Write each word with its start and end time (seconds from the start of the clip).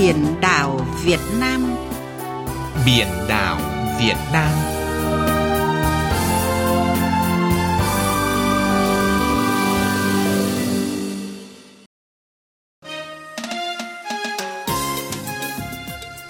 biển 0.00 0.16
đảo 0.40 0.86
Việt 1.04 1.20
Nam. 1.40 1.74
Biển 2.86 3.06
đảo 3.28 3.58
Việt 4.00 4.16
Nam. 4.32 4.50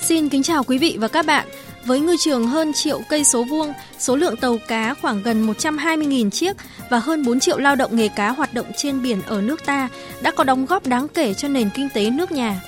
Xin 0.00 0.28
kính 0.28 0.42
chào 0.42 0.64
quý 0.64 0.78
vị 0.78 0.96
và 1.00 1.08
các 1.08 1.26
bạn. 1.26 1.46
Với 1.84 2.00
ngư 2.00 2.16
trường 2.18 2.46
hơn 2.46 2.72
triệu 2.72 3.00
cây 3.08 3.24
số 3.24 3.44
vuông, 3.44 3.72
số 3.98 4.16
lượng 4.16 4.36
tàu 4.36 4.58
cá 4.68 4.94
khoảng 4.94 5.22
gần 5.22 5.46
120.000 5.46 6.30
chiếc 6.30 6.56
và 6.90 6.98
hơn 6.98 7.24
4 7.24 7.40
triệu 7.40 7.58
lao 7.58 7.76
động 7.76 7.96
nghề 7.96 8.08
cá 8.08 8.30
hoạt 8.30 8.54
động 8.54 8.66
trên 8.76 9.02
biển 9.02 9.22
ở 9.26 9.40
nước 9.40 9.64
ta 9.66 9.88
đã 10.22 10.30
có 10.30 10.44
đóng 10.44 10.66
góp 10.66 10.86
đáng 10.86 11.08
kể 11.08 11.34
cho 11.34 11.48
nền 11.48 11.70
kinh 11.74 11.88
tế 11.94 12.10
nước 12.10 12.32
nhà. 12.32 12.60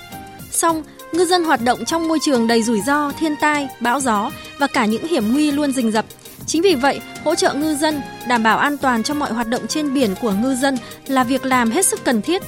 Song, 0.52 0.82
ngư 1.12 1.24
dân 1.24 1.44
hoạt 1.44 1.60
động 1.64 1.84
trong 1.84 2.08
môi 2.08 2.18
trường 2.22 2.46
đầy 2.46 2.62
rủi 2.62 2.80
ro, 2.80 3.12
thiên 3.18 3.36
tai, 3.40 3.68
bão 3.80 4.00
gió 4.00 4.30
và 4.58 4.66
cả 4.66 4.86
những 4.86 5.06
hiểm 5.06 5.32
nguy 5.32 5.50
luôn 5.50 5.72
rình 5.72 5.90
rập. 5.90 6.04
Chính 6.46 6.62
vì 6.62 6.74
vậy, 6.74 7.00
hỗ 7.24 7.34
trợ 7.34 7.54
ngư 7.54 7.74
dân, 7.74 8.00
đảm 8.28 8.42
bảo 8.42 8.58
an 8.58 8.76
toàn 8.76 9.02
cho 9.02 9.14
mọi 9.14 9.32
hoạt 9.32 9.48
động 9.48 9.66
trên 9.68 9.94
biển 9.94 10.14
của 10.20 10.32
ngư 10.32 10.54
dân 10.54 10.78
là 11.06 11.24
việc 11.24 11.46
làm 11.46 11.70
hết 11.70 11.86
sức 11.86 12.04
cần 12.04 12.22
thiết. 12.22 12.42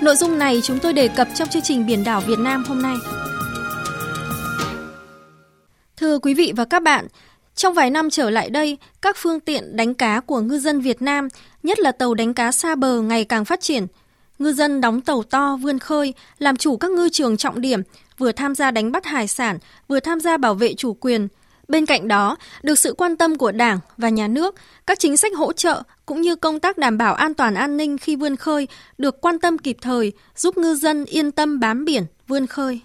Nội 0.00 0.16
dung 0.16 0.38
này 0.38 0.60
chúng 0.64 0.78
tôi 0.78 0.92
đề 0.92 1.08
cập 1.08 1.28
trong 1.34 1.48
chương 1.48 1.62
trình 1.62 1.86
Biển 1.86 2.04
đảo 2.04 2.20
Việt 2.26 2.38
Nam 2.38 2.64
hôm 2.64 2.82
nay. 2.82 2.94
Thưa 5.96 6.18
quý 6.18 6.34
vị 6.34 6.52
và 6.56 6.64
các 6.64 6.82
bạn, 6.82 7.06
trong 7.54 7.74
vài 7.74 7.90
năm 7.90 8.10
trở 8.10 8.30
lại 8.30 8.50
đây, 8.50 8.78
các 9.02 9.16
phương 9.18 9.40
tiện 9.40 9.76
đánh 9.76 9.94
cá 9.94 10.20
của 10.20 10.40
ngư 10.40 10.58
dân 10.58 10.80
Việt 10.80 11.02
Nam, 11.02 11.28
nhất 11.62 11.78
là 11.78 11.92
tàu 11.92 12.14
đánh 12.14 12.34
cá 12.34 12.52
xa 12.52 12.74
bờ 12.74 13.00
ngày 13.00 13.24
càng 13.24 13.44
phát 13.44 13.60
triển. 13.60 13.86
Ngư 14.38 14.52
dân 14.52 14.80
đóng 14.80 15.00
tàu 15.00 15.22
to 15.22 15.58
vươn 15.62 15.78
khơi, 15.78 16.14
làm 16.38 16.56
chủ 16.56 16.76
các 16.76 16.90
ngư 16.90 17.08
trường 17.08 17.36
trọng 17.36 17.60
điểm, 17.60 17.82
vừa 18.20 18.32
tham 18.32 18.54
gia 18.54 18.70
đánh 18.70 18.92
bắt 18.92 19.04
hải 19.04 19.28
sản, 19.28 19.58
vừa 19.88 20.00
tham 20.00 20.20
gia 20.20 20.36
bảo 20.36 20.54
vệ 20.54 20.74
chủ 20.74 20.94
quyền. 20.94 21.28
Bên 21.68 21.86
cạnh 21.86 22.08
đó, 22.08 22.36
được 22.62 22.78
sự 22.78 22.94
quan 22.98 23.16
tâm 23.16 23.36
của 23.36 23.52
Đảng 23.52 23.78
và 23.96 24.08
Nhà 24.08 24.28
nước, 24.28 24.54
các 24.86 24.98
chính 24.98 25.16
sách 25.16 25.32
hỗ 25.36 25.52
trợ 25.52 25.82
cũng 26.06 26.20
như 26.20 26.36
công 26.36 26.60
tác 26.60 26.78
đảm 26.78 26.98
bảo 26.98 27.14
an 27.14 27.34
toàn 27.34 27.54
an 27.54 27.76
ninh 27.76 27.98
khi 27.98 28.16
vươn 28.16 28.36
khơi 28.36 28.68
được 28.98 29.20
quan 29.20 29.38
tâm 29.38 29.58
kịp 29.58 29.76
thời, 29.80 30.12
giúp 30.36 30.58
ngư 30.58 30.74
dân 30.74 31.04
yên 31.04 31.32
tâm 31.32 31.60
bám 31.60 31.84
biển, 31.84 32.04
vươn 32.28 32.46
khơi. 32.46 32.80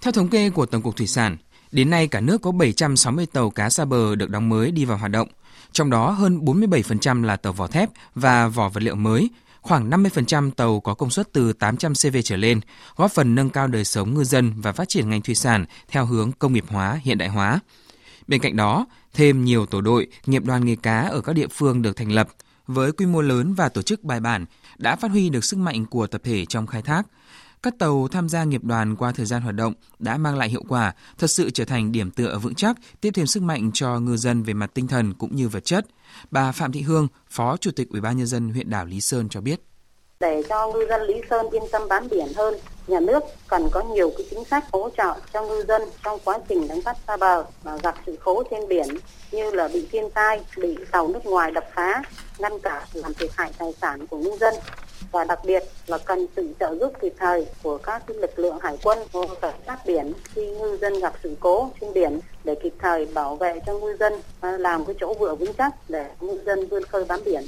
Theo 0.00 0.12
thống 0.12 0.28
kê 0.28 0.50
của 0.50 0.66
Tổng 0.66 0.82
cục 0.82 0.96
Thủy 0.96 1.06
sản, 1.06 1.36
Đến 1.72 1.90
nay 1.90 2.08
cả 2.08 2.20
nước 2.20 2.42
có 2.42 2.52
760 2.52 3.26
tàu 3.32 3.50
cá 3.50 3.70
xa 3.70 3.84
bờ 3.84 4.14
được 4.14 4.30
đóng 4.30 4.48
mới 4.48 4.70
đi 4.70 4.84
vào 4.84 4.98
hoạt 4.98 5.10
động, 5.10 5.28
trong 5.72 5.90
đó 5.90 6.10
hơn 6.10 6.38
47% 6.38 7.24
là 7.24 7.36
tàu 7.36 7.52
vỏ 7.52 7.66
thép 7.66 7.90
và 8.14 8.48
vỏ 8.48 8.68
vật 8.68 8.82
liệu 8.82 8.94
mới, 8.94 9.28
khoảng 9.62 9.90
50% 9.90 10.50
tàu 10.50 10.80
có 10.80 10.94
công 10.94 11.10
suất 11.10 11.32
từ 11.32 11.52
800 11.52 11.92
CV 11.94 12.16
trở 12.24 12.36
lên, 12.36 12.60
góp 12.96 13.12
phần 13.12 13.34
nâng 13.34 13.50
cao 13.50 13.66
đời 13.66 13.84
sống 13.84 14.14
ngư 14.14 14.24
dân 14.24 14.52
và 14.56 14.72
phát 14.72 14.88
triển 14.88 15.10
ngành 15.10 15.22
thủy 15.22 15.34
sản 15.34 15.64
theo 15.88 16.06
hướng 16.06 16.32
công 16.32 16.52
nghiệp 16.52 16.64
hóa, 16.68 17.00
hiện 17.02 17.18
đại 17.18 17.28
hóa. 17.28 17.60
Bên 18.28 18.40
cạnh 18.40 18.56
đó, 18.56 18.86
thêm 19.14 19.44
nhiều 19.44 19.66
tổ 19.66 19.80
đội, 19.80 20.06
nghiệp 20.26 20.44
đoàn 20.44 20.64
nghề 20.64 20.76
cá 20.76 21.00
ở 21.00 21.20
các 21.20 21.32
địa 21.32 21.48
phương 21.48 21.82
được 21.82 21.96
thành 21.96 22.12
lập 22.12 22.28
với 22.66 22.92
quy 22.92 23.06
mô 23.06 23.20
lớn 23.20 23.54
và 23.54 23.68
tổ 23.68 23.82
chức 23.82 24.04
bài 24.04 24.20
bản 24.20 24.44
đã 24.78 24.96
phát 24.96 25.10
huy 25.10 25.28
được 25.28 25.44
sức 25.44 25.56
mạnh 25.56 25.86
của 25.86 26.06
tập 26.06 26.20
thể 26.24 26.44
trong 26.44 26.66
khai 26.66 26.82
thác– 26.82 27.06
các 27.62 27.78
tàu 27.78 28.08
tham 28.12 28.28
gia 28.28 28.44
nghiệp 28.44 28.64
đoàn 28.64 28.96
qua 28.96 29.12
thời 29.12 29.26
gian 29.26 29.42
hoạt 29.42 29.54
động 29.54 29.74
đã 29.98 30.16
mang 30.16 30.38
lại 30.38 30.48
hiệu 30.48 30.62
quả, 30.68 30.94
thật 31.18 31.26
sự 31.26 31.50
trở 31.50 31.64
thành 31.64 31.92
điểm 31.92 32.10
tựa 32.10 32.38
vững 32.42 32.54
chắc, 32.54 32.76
tiếp 33.00 33.10
thêm 33.14 33.26
sức 33.26 33.42
mạnh 33.42 33.70
cho 33.74 33.98
ngư 33.98 34.16
dân 34.16 34.42
về 34.42 34.54
mặt 34.54 34.70
tinh 34.74 34.88
thần 34.88 35.14
cũng 35.14 35.36
như 35.36 35.48
vật 35.48 35.64
chất. 35.64 35.86
Bà 36.30 36.52
Phạm 36.52 36.72
Thị 36.72 36.80
Hương, 36.80 37.08
Phó 37.30 37.56
Chủ 37.56 37.70
tịch 37.76 37.88
Ủy 37.90 38.00
ban 38.00 38.16
nhân 38.16 38.26
dân 38.26 38.50
huyện 38.50 38.70
đảo 38.70 38.84
Lý 38.84 39.00
Sơn 39.00 39.28
cho 39.28 39.40
biết. 39.40 39.60
Để 40.20 40.42
cho 40.48 40.72
ngư 40.72 40.86
dân 40.88 41.02
Lý 41.02 41.14
Sơn 41.30 41.46
yên 41.50 41.62
tâm 41.72 41.82
bám 41.88 42.08
biển 42.10 42.26
hơn, 42.36 42.54
nhà 42.86 43.00
nước 43.00 43.20
cần 43.48 43.68
có 43.70 43.82
nhiều 43.82 44.12
cái 44.16 44.26
chính 44.30 44.44
sách 44.44 44.64
hỗ 44.72 44.90
trợ 44.96 45.14
cho 45.32 45.42
ngư 45.42 45.64
dân 45.68 45.82
trong 46.04 46.20
quá 46.24 46.38
trình 46.48 46.68
đánh 46.68 46.80
bắt 46.84 46.96
xa 47.06 47.16
bờ 47.16 47.44
và 47.62 47.78
gặp 47.82 47.94
sự 48.06 48.18
cố 48.24 48.42
trên 48.50 48.68
biển 48.68 48.86
như 49.32 49.50
là 49.50 49.68
bị 49.68 49.88
thiên 49.92 50.10
tai, 50.14 50.40
bị 50.56 50.76
tàu 50.90 51.08
nước 51.08 51.26
ngoài 51.26 51.50
đập 51.50 51.64
phá, 51.74 52.02
ngăn 52.38 52.58
cản 52.58 52.82
làm 52.92 53.14
thiệt 53.14 53.30
hại 53.36 53.52
tài 53.58 53.72
sản 53.80 54.06
của 54.06 54.18
ngư 54.18 54.30
dân 54.40 54.54
và 55.10 55.24
đặc 55.24 55.38
biệt 55.44 55.62
là 55.86 55.98
cần 55.98 56.26
sự 56.36 56.48
trợ 56.60 56.76
giúp 56.80 56.92
kịp 57.00 57.14
thời 57.18 57.46
của 57.62 57.78
các 57.78 58.10
lực 58.10 58.38
lượng 58.38 58.58
hải 58.60 58.76
quân 58.82 58.98
và 59.12 59.26
cảnh 59.40 59.60
sát 59.66 59.78
biển 59.86 60.12
khi 60.24 60.46
ngư 60.46 60.76
dân 60.80 60.98
gặp 60.98 61.12
sự 61.22 61.36
cố 61.40 61.70
trên 61.80 61.92
biển 61.92 62.20
để 62.44 62.54
kịp 62.62 62.74
thời 62.78 63.06
bảo 63.06 63.36
vệ 63.36 63.60
cho 63.66 63.78
ngư 63.78 63.96
dân 63.96 64.12
à, 64.40 64.58
làm 64.58 64.84
cái 64.84 64.94
chỗ 65.00 65.14
vựa 65.14 65.34
vững 65.34 65.54
chắc 65.58 65.74
để 65.88 66.06
ngư 66.20 66.42
dân 66.46 66.66
vươn 66.66 66.82
khơi 66.84 67.04
bám 67.04 67.20
biển. 67.24 67.42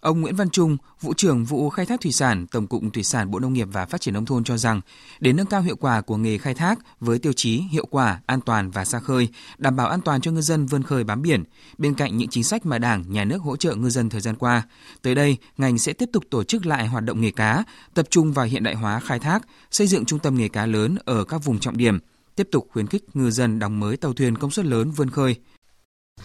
Ông 0.00 0.20
Nguyễn 0.20 0.36
Văn 0.36 0.50
Trung, 0.50 0.76
vụ 1.00 1.14
trưởng 1.14 1.44
vụ 1.44 1.70
khai 1.70 1.86
thác 1.86 2.00
thủy 2.00 2.12
sản, 2.12 2.46
Tổng 2.46 2.66
cục 2.66 2.82
Thủy 2.92 3.02
sản 3.02 3.30
Bộ 3.30 3.38
Nông 3.38 3.52
nghiệp 3.52 3.68
và 3.72 3.86
Phát 3.86 4.00
triển 4.00 4.14
nông 4.14 4.26
thôn 4.26 4.44
cho 4.44 4.56
rằng, 4.56 4.80
để 5.20 5.32
nâng 5.32 5.46
cao 5.46 5.62
hiệu 5.62 5.76
quả 5.76 6.00
của 6.00 6.16
nghề 6.16 6.38
khai 6.38 6.54
thác 6.54 6.78
với 7.00 7.18
tiêu 7.18 7.32
chí 7.32 7.58
hiệu 7.58 7.86
quả, 7.90 8.20
an 8.26 8.40
toàn 8.40 8.70
và 8.70 8.84
xa 8.84 9.00
khơi, 9.00 9.28
đảm 9.58 9.76
bảo 9.76 9.88
an 9.88 10.00
toàn 10.00 10.20
cho 10.20 10.30
ngư 10.30 10.40
dân 10.40 10.66
vươn 10.66 10.82
khơi 10.82 11.04
bám 11.04 11.22
biển, 11.22 11.44
bên 11.78 11.94
cạnh 11.94 12.16
những 12.16 12.28
chính 12.28 12.44
sách 12.44 12.66
mà 12.66 12.78
Đảng, 12.78 13.04
Nhà 13.08 13.24
nước 13.24 13.42
hỗ 13.42 13.56
trợ 13.56 13.74
ngư 13.74 13.90
dân 13.90 14.08
thời 14.08 14.20
gian 14.20 14.36
qua, 14.36 14.62
tới 15.02 15.14
đây 15.14 15.36
ngành 15.58 15.78
sẽ 15.78 15.92
tiếp 15.92 16.08
tục 16.12 16.24
tổ 16.30 16.44
chức 16.44 16.66
lại 16.66 16.86
hoạt 16.86 17.04
động 17.04 17.20
nghề 17.20 17.30
cá, 17.30 17.64
tập 17.94 18.06
trung 18.10 18.32
vào 18.32 18.46
hiện 18.46 18.62
đại 18.62 18.74
hóa 18.74 19.00
khai 19.00 19.18
thác, 19.18 19.42
xây 19.70 19.86
dựng 19.86 20.04
trung 20.04 20.18
tâm 20.18 20.36
nghề 20.36 20.48
cá 20.48 20.66
lớn 20.66 20.96
ở 21.04 21.24
các 21.24 21.44
vùng 21.44 21.58
trọng 21.58 21.76
điểm, 21.76 21.98
tiếp 22.36 22.48
tục 22.52 22.68
khuyến 22.72 22.86
khích 22.86 23.04
ngư 23.14 23.30
dân 23.30 23.58
đóng 23.58 23.80
mới 23.80 23.96
tàu 23.96 24.12
thuyền 24.12 24.38
công 24.38 24.50
suất 24.50 24.66
lớn 24.66 24.90
vươn 24.90 25.10
khơi. 25.10 25.36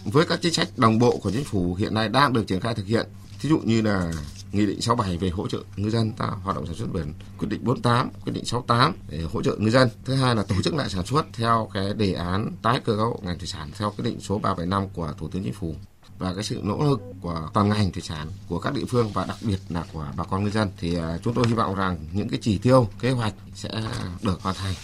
Với 0.04 0.26
các 0.26 0.38
chính 0.42 0.52
sách 0.52 0.68
đồng 0.76 0.98
bộ 0.98 1.16
của 1.16 1.30
chính 1.30 1.44
phủ 1.44 1.74
hiện 1.74 1.94
nay 1.94 2.08
đang 2.08 2.32
được 2.32 2.46
triển 2.46 2.60
khai 2.60 2.74
thực 2.74 2.86
hiện 2.86 3.06
thí 3.42 3.48
dụ 3.48 3.58
như 3.58 3.82
là 3.82 4.12
nghị 4.52 4.66
định 4.66 4.80
67 4.80 5.16
về 5.16 5.30
hỗ 5.30 5.48
trợ 5.48 5.58
ngư 5.76 5.90
dân 5.90 6.12
ta 6.12 6.26
hoạt 6.26 6.56
động 6.56 6.66
sản 6.66 6.74
xuất 6.74 6.92
biển, 6.92 7.12
quyết 7.38 7.48
định 7.48 7.64
48, 7.64 8.10
quyết 8.24 8.32
định 8.32 8.44
68 8.44 8.94
để 9.08 9.22
hỗ 9.32 9.42
trợ 9.42 9.56
ngư 9.58 9.70
dân. 9.70 9.88
Thứ 10.04 10.14
hai 10.14 10.34
là 10.34 10.42
tổ 10.42 10.54
chức 10.64 10.74
lại 10.74 10.90
sản 10.90 11.06
xuất 11.06 11.26
theo 11.32 11.68
cái 11.74 11.94
đề 11.94 12.12
án 12.12 12.52
tái 12.62 12.80
cơ 12.84 12.96
cấu 12.96 13.20
ngành 13.22 13.38
thủy 13.38 13.46
sản 13.46 13.70
theo 13.78 13.90
quyết 13.90 14.04
định 14.04 14.20
số 14.20 14.38
375 14.38 14.88
của 14.88 15.12
Thủ 15.18 15.28
tướng 15.28 15.44
Chính 15.44 15.52
phủ 15.52 15.74
và 16.18 16.34
cái 16.34 16.44
sự 16.44 16.60
nỗ 16.62 16.82
lực 16.84 17.00
của 17.20 17.50
toàn 17.54 17.68
ngành 17.68 17.92
thủy 17.92 18.02
sản 18.02 18.28
của 18.48 18.58
các 18.58 18.74
địa 18.74 18.84
phương 18.88 19.10
và 19.12 19.24
đặc 19.26 19.36
biệt 19.42 19.58
là 19.68 19.84
của 19.92 20.06
bà 20.16 20.24
con 20.24 20.44
ngư 20.44 20.50
dân 20.50 20.70
thì 20.78 20.96
à, 20.96 21.18
chúng 21.22 21.34
tôi 21.34 21.44
hy 21.48 21.54
vọng 21.54 21.74
rằng 21.74 21.96
những 22.12 22.28
cái 22.28 22.38
chỉ 22.42 22.58
tiêu 22.58 22.88
kế 23.00 23.10
hoạch 23.10 23.34
sẽ 23.54 23.70
được 24.22 24.42
hoàn 24.42 24.56
thành. 24.56 24.74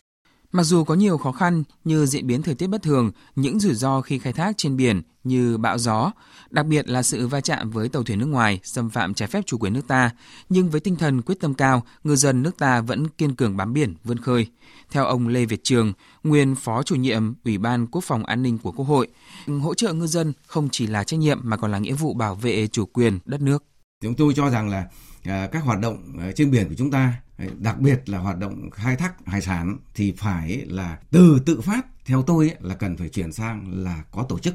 Mặc 0.52 0.62
dù 0.62 0.84
có 0.84 0.94
nhiều 0.94 1.18
khó 1.18 1.32
khăn 1.32 1.62
như 1.84 2.06
diễn 2.06 2.26
biến 2.26 2.42
thời 2.42 2.54
tiết 2.54 2.66
bất 2.66 2.82
thường, 2.82 3.10
những 3.36 3.60
rủi 3.60 3.74
ro 3.74 4.00
khi 4.00 4.18
khai 4.18 4.32
thác 4.32 4.56
trên 4.56 4.76
biển 4.76 5.02
như 5.24 5.58
bão 5.58 5.78
gió, 5.78 6.12
đặc 6.50 6.66
biệt 6.66 6.88
là 6.88 7.02
sự 7.02 7.28
va 7.28 7.40
chạm 7.40 7.70
với 7.70 7.88
tàu 7.88 8.02
thuyền 8.02 8.18
nước 8.18 8.26
ngoài 8.26 8.60
xâm 8.62 8.90
phạm 8.90 9.14
trái 9.14 9.28
phép 9.28 9.46
chủ 9.46 9.58
quyền 9.58 9.72
nước 9.72 9.88
ta, 9.88 10.10
nhưng 10.48 10.70
với 10.70 10.80
tinh 10.80 10.96
thần 10.96 11.22
quyết 11.22 11.40
tâm 11.40 11.54
cao, 11.54 11.82
ngư 12.04 12.16
dân 12.16 12.42
nước 12.42 12.58
ta 12.58 12.80
vẫn 12.80 13.08
kiên 13.08 13.34
cường 13.34 13.56
bám 13.56 13.72
biển, 13.72 13.94
vươn 14.04 14.18
khơi. 14.18 14.46
Theo 14.90 15.04
ông 15.04 15.28
Lê 15.28 15.44
Việt 15.44 15.60
Trường, 15.64 15.92
nguyên 16.24 16.54
phó 16.54 16.82
chủ 16.82 16.94
nhiệm 16.94 17.34
Ủy 17.44 17.58
ban 17.58 17.86
Quốc 17.86 18.04
phòng 18.04 18.24
An 18.24 18.42
ninh 18.42 18.58
của 18.58 18.72
Quốc 18.72 18.84
hội, 18.84 19.08
hỗ 19.46 19.74
trợ 19.74 19.92
ngư 19.92 20.06
dân 20.06 20.32
không 20.46 20.68
chỉ 20.72 20.86
là 20.86 21.04
trách 21.04 21.20
nhiệm 21.20 21.38
mà 21.42 21.56
còn 21.56 21.70
là 21.72 21.78
nghĩa 21.78 21.94
vụ 21.94 22.14
bảo 22.14 22.34
vệ 22.34 22.66
chủ 22.66 22.86
quyền 22.86 23.18
đất 23.24 23.40
nước. 23.40 23.64
Chúng 24.00 24.14
tôi 24.14 24.34
cho 24.34 24.50
rằng 24.50 24.68
là 24.68 24.88
à, 25.24 25.48
các 25.52 25.64
hoạt 25.64 25.80
động 25.80 26.18
à, 26.18 26.32
trên 26.36 26.50
biển 26.50 26.68
của 26.68 26.74
chúng 26.78 26.90
ta 26.90 27.20
à, 27.36 27.46
đặc 27.58 27.80
biệt 27.80 28.08
là 28.08 28.18
hoạt 28.18 28.38
động 28.38 28.70
khai 28.70 28.96
thác 28.96 29.26
hải 29.26 29.40
sản 29.40 29.76
thì 29.94 30.12
phải 30.16 30.66
là 30.68 30.98
từ 31.10 31.38
tự 31.46 31.60
phát, 31.60 31.86
theo 32.04 32.22
tôi 32.22 32.50
là 32.60 32.74
cần 32.74 32.96
phải 32.96 33.08
chuyển 33.08 33.32
sang 33.32 33.84
là 33.84 34.02
có 34.10 34.22
tổ 34.22 34.38
chức 34.38 34.54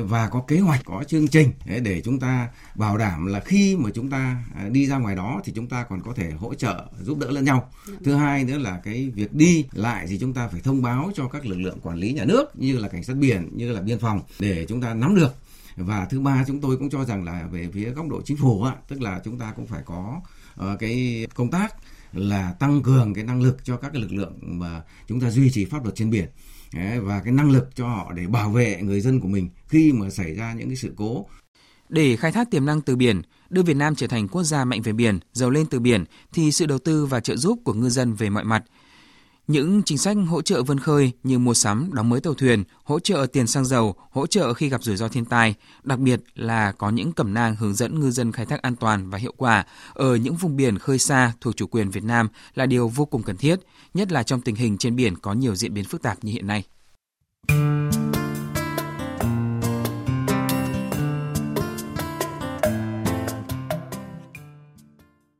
và 0.00 0.28
có 0.28 0.40
kế 0.40 0.60
hoạch, 0.60 0.80
có 0.84 1.04
chương 1.08 1.28
trình 1.28 1.52
để 1.82 2.00
chúng 2.04 2.20
ta 2.20 2.48
bảo 2.74 2.98
đảm 2.98 3.26
là 3.26 3.40
khi 3.40 3.76
mà 3.76 3.90
chúng 3.94 4.10
ta 4.10 4.44
đi 4.70 4.86
ra 4.86 4.98
ngoài 4.98 5.16
đó 5.16 5.40
thì 5.44 5.52
chúng 5.56 5.68
ta 5.68 5.84
còn 5.88 6.02
có 6.02 6.12
thể 6.16 6.30
hỗ 6.30 6.54
trợ, 6.54 6.86
giúp 7.02 7.18
đỡ 7.18 7.30
lẫn 7.30 7.44
nhau. 7.44 7.70
Thứ 8.04 8.14
hai 8.14 8.44
nữa 8.44 8.58
là 8.58 8.80
cái 8.84 9.10
việc 9.14 9.32
đi 9.32 9.66
lại 9.72 10.06
thì 10.08 10.18
chúng 10.18 10.34
ta 10.34 10.48
phải 10.48 10.60
thông 10.60 10.82
báo 10.82 11.10
cho 11.14 11.28
các 11.28 11.46
lực 11.46 11.58
lượng 11.58 11.78
quản 11.82 11.96
lý 11.96 12.12
nhà 12.12 12.24
nước, 12.24 12.58
như 12.58 12.78
là 12.78 12.88
cảnh 12.88 13.04
sát 13.04 13.16
biển, 13.16 13.50
như 13.52 13.72
là 13.72 13.80
biên 13.80 13.98
phòng, 13.98 14.20
để 14.38 14.66
chúng 14.68 14.80
ta 14.80 14.94
nắm 14.94 15.14
được 15.14 15.34
và 15.78 16.06
thứ 16.10 16.20
ba 16.20 16.44
chúng 16.46 16.60
tôi 16.60 16.76
cũng 16.76 16.90
cho 16.90 17.04
rằng 17.04 17.24
là 17.24 17.48
về 17.50 17.68
phía 17.72 17.90
góc 17.90 18.08
độ 18.08 18.22
chính 18.24 18.36
phủ 18.36 18.62
á, 18.62 18.74
tức 18.88 19.02
là 19.02 19.20
chúng 19.24 19.38
ta 19.38 19.52
cũng 19.56 19.66
phải 19.66 19.82
có 19.84 20.20
uh, 20.60 20.78
cái 20.78 21.26
công 21.34 21.50
tác 21.50 21.74
là 22.12 22.52
tăng 22.52 22.82
cường 22.82 23.14
cái 23.14 23.24
năng 23.24 23.42
lực 23.42 23.64
cho 23.64 23.76
các 23.76 23.92
cái 23.92 24.02
lực 24.02 24.12
lượng 24.12 24.38
mà 24.40 24.82
chúng 25.06 25.20
ta 25.20 25.30
duy 25.30 25.50
trì 25.50 25.64
pháp 25.64 25.84
luật 25.84 25.94
trên 25.96 26.10
biển 26.10 26.28
và 27.02 27.20
cái 27.24 27.32
năng 27.32 27.50
lực 27.50 27.68
cho 27.74 27.88
họ 27.88 28.12
để 28.12 28.26
bảo 28.26 28.50
vệ 28.50 28.82
người 28.82 29.00
dân 29.00 29.20
của 29.20 29.28
mình 29.28 29.48
khi 29.68 29.92
mà 29.92 30.10
xảy 30.10 30.34
ra 30.34 30.52
những 30.52 30.68
cái 30.68 30.76
sự 30.76 30.92
cố. 30.96 31.26
Để 31.88 32.16
khai 32.16 32.32
thác 32.32 32.50
tiềm 32.50 32.66
năng 32.66 32.80
từ 32.80 32.96
biển, 32.96 33.22
đưa 33.50 33.62
Việt 33.62 33.76
Nam 33.76 33.94
trở 33.94 34.06
thành 34.06 34.28
quốc 34.28 34.42
gia 34.42 34.64
mạnh 34.64 34.82
về 34.82 34.92
biển, 34.92 35.18
giàu 35.32 35.50
lên 35.50 35.66
từ 35.66 35.80
biển 35.80 36.04
thì 36.32 36.52
sự 36.52 36.66
đầu 36.66 36.78
tư 36.78 37.06
và 37.06 37.20
trợ 37.20 37.36
giúp 37.36 37.60
của 37.64 37.74
ngư 37.74 37.88
dân 37.88 38.14
về 38.14 38.30
mọi 38.30 38.44
mặt– 38.44 38.64
những 39.48 39.82
chính 39.82 39.98
sách 39.98 40.16
hỗ 40.28 40.42
trợ 40.42 40.62
vươn 40.62 40.78
khơi 40.78 41.12
như 41.22 41.38
mua 41.38 41.54
sắm, 41.54 41.90
đóng 41.92 42.08
mới 42.08 42.20
tàu 42.20 42.34
thuyền, 42.34 42.64
hỗ 42.84 43.00
trợ 43.00 43.26
tiền 43.32 43.46
xăng 43.46 43.64
dầu, 43.64 43.94
hỗ 44.10 44.26
trợ 44.26 44.54
khi 44.54 44.68
gặp 44.68 44.82
rủi 44.82 44.96
ro 44.96 45.08
thiên 45.08 45.24
tai, 45.24 45.54
đặc 45.82 45.98
biệt 45.98 46.20
là 46.34 46.72
có 46.72 46.90
những 46.90 47.12
cẩm 47.12 47.34
nang 47.34 47.56
hướng 47.56 47.74
dẫn 47.74 48.00
ngư 48.00 48.10
dân 48.10 48.32
khai 48.32 48.46
thác 48.46 48.62
an 48.62 48.76
toàn 48.76 49.10
và 49.10 49.18
hiệu 49.18 49.34
quả 49.36 49.66
ở 49.94 50.16
những 50.16 50.34
vùng 50.34 50.56
biển 50.56 50.78
khơi 50.78 50.98
xa 50.98 51.32
thuộc 51.40 51.56
chủ 51.56 51.66
quyền 51.66 51.90
Việt 51.90 52.04
Nam 52.04 52.28
là 52.54 52.66
điều 52.66 52.88
vô 52.88 53.04
cùng 53.04 53.22
cần 53.22 53.36
thiết, 53.36 53.60
nhất 53.94 54.12
là 54.12 54.22
trong 54.22 54.40
tình 54.40 54.54
hình 54.54 54.78
trên 54.78 54.96
biển 54.96 55.16
có 55.16 55.32
nhiều 55.32 55.54
diễn 55.54 55.74
biến 55.74 55.84
phức 55.84 56.02
tạp 56.02 56.24
như 56.24 56.32
hiện 56.32 56.46
nay. 56.46 56.64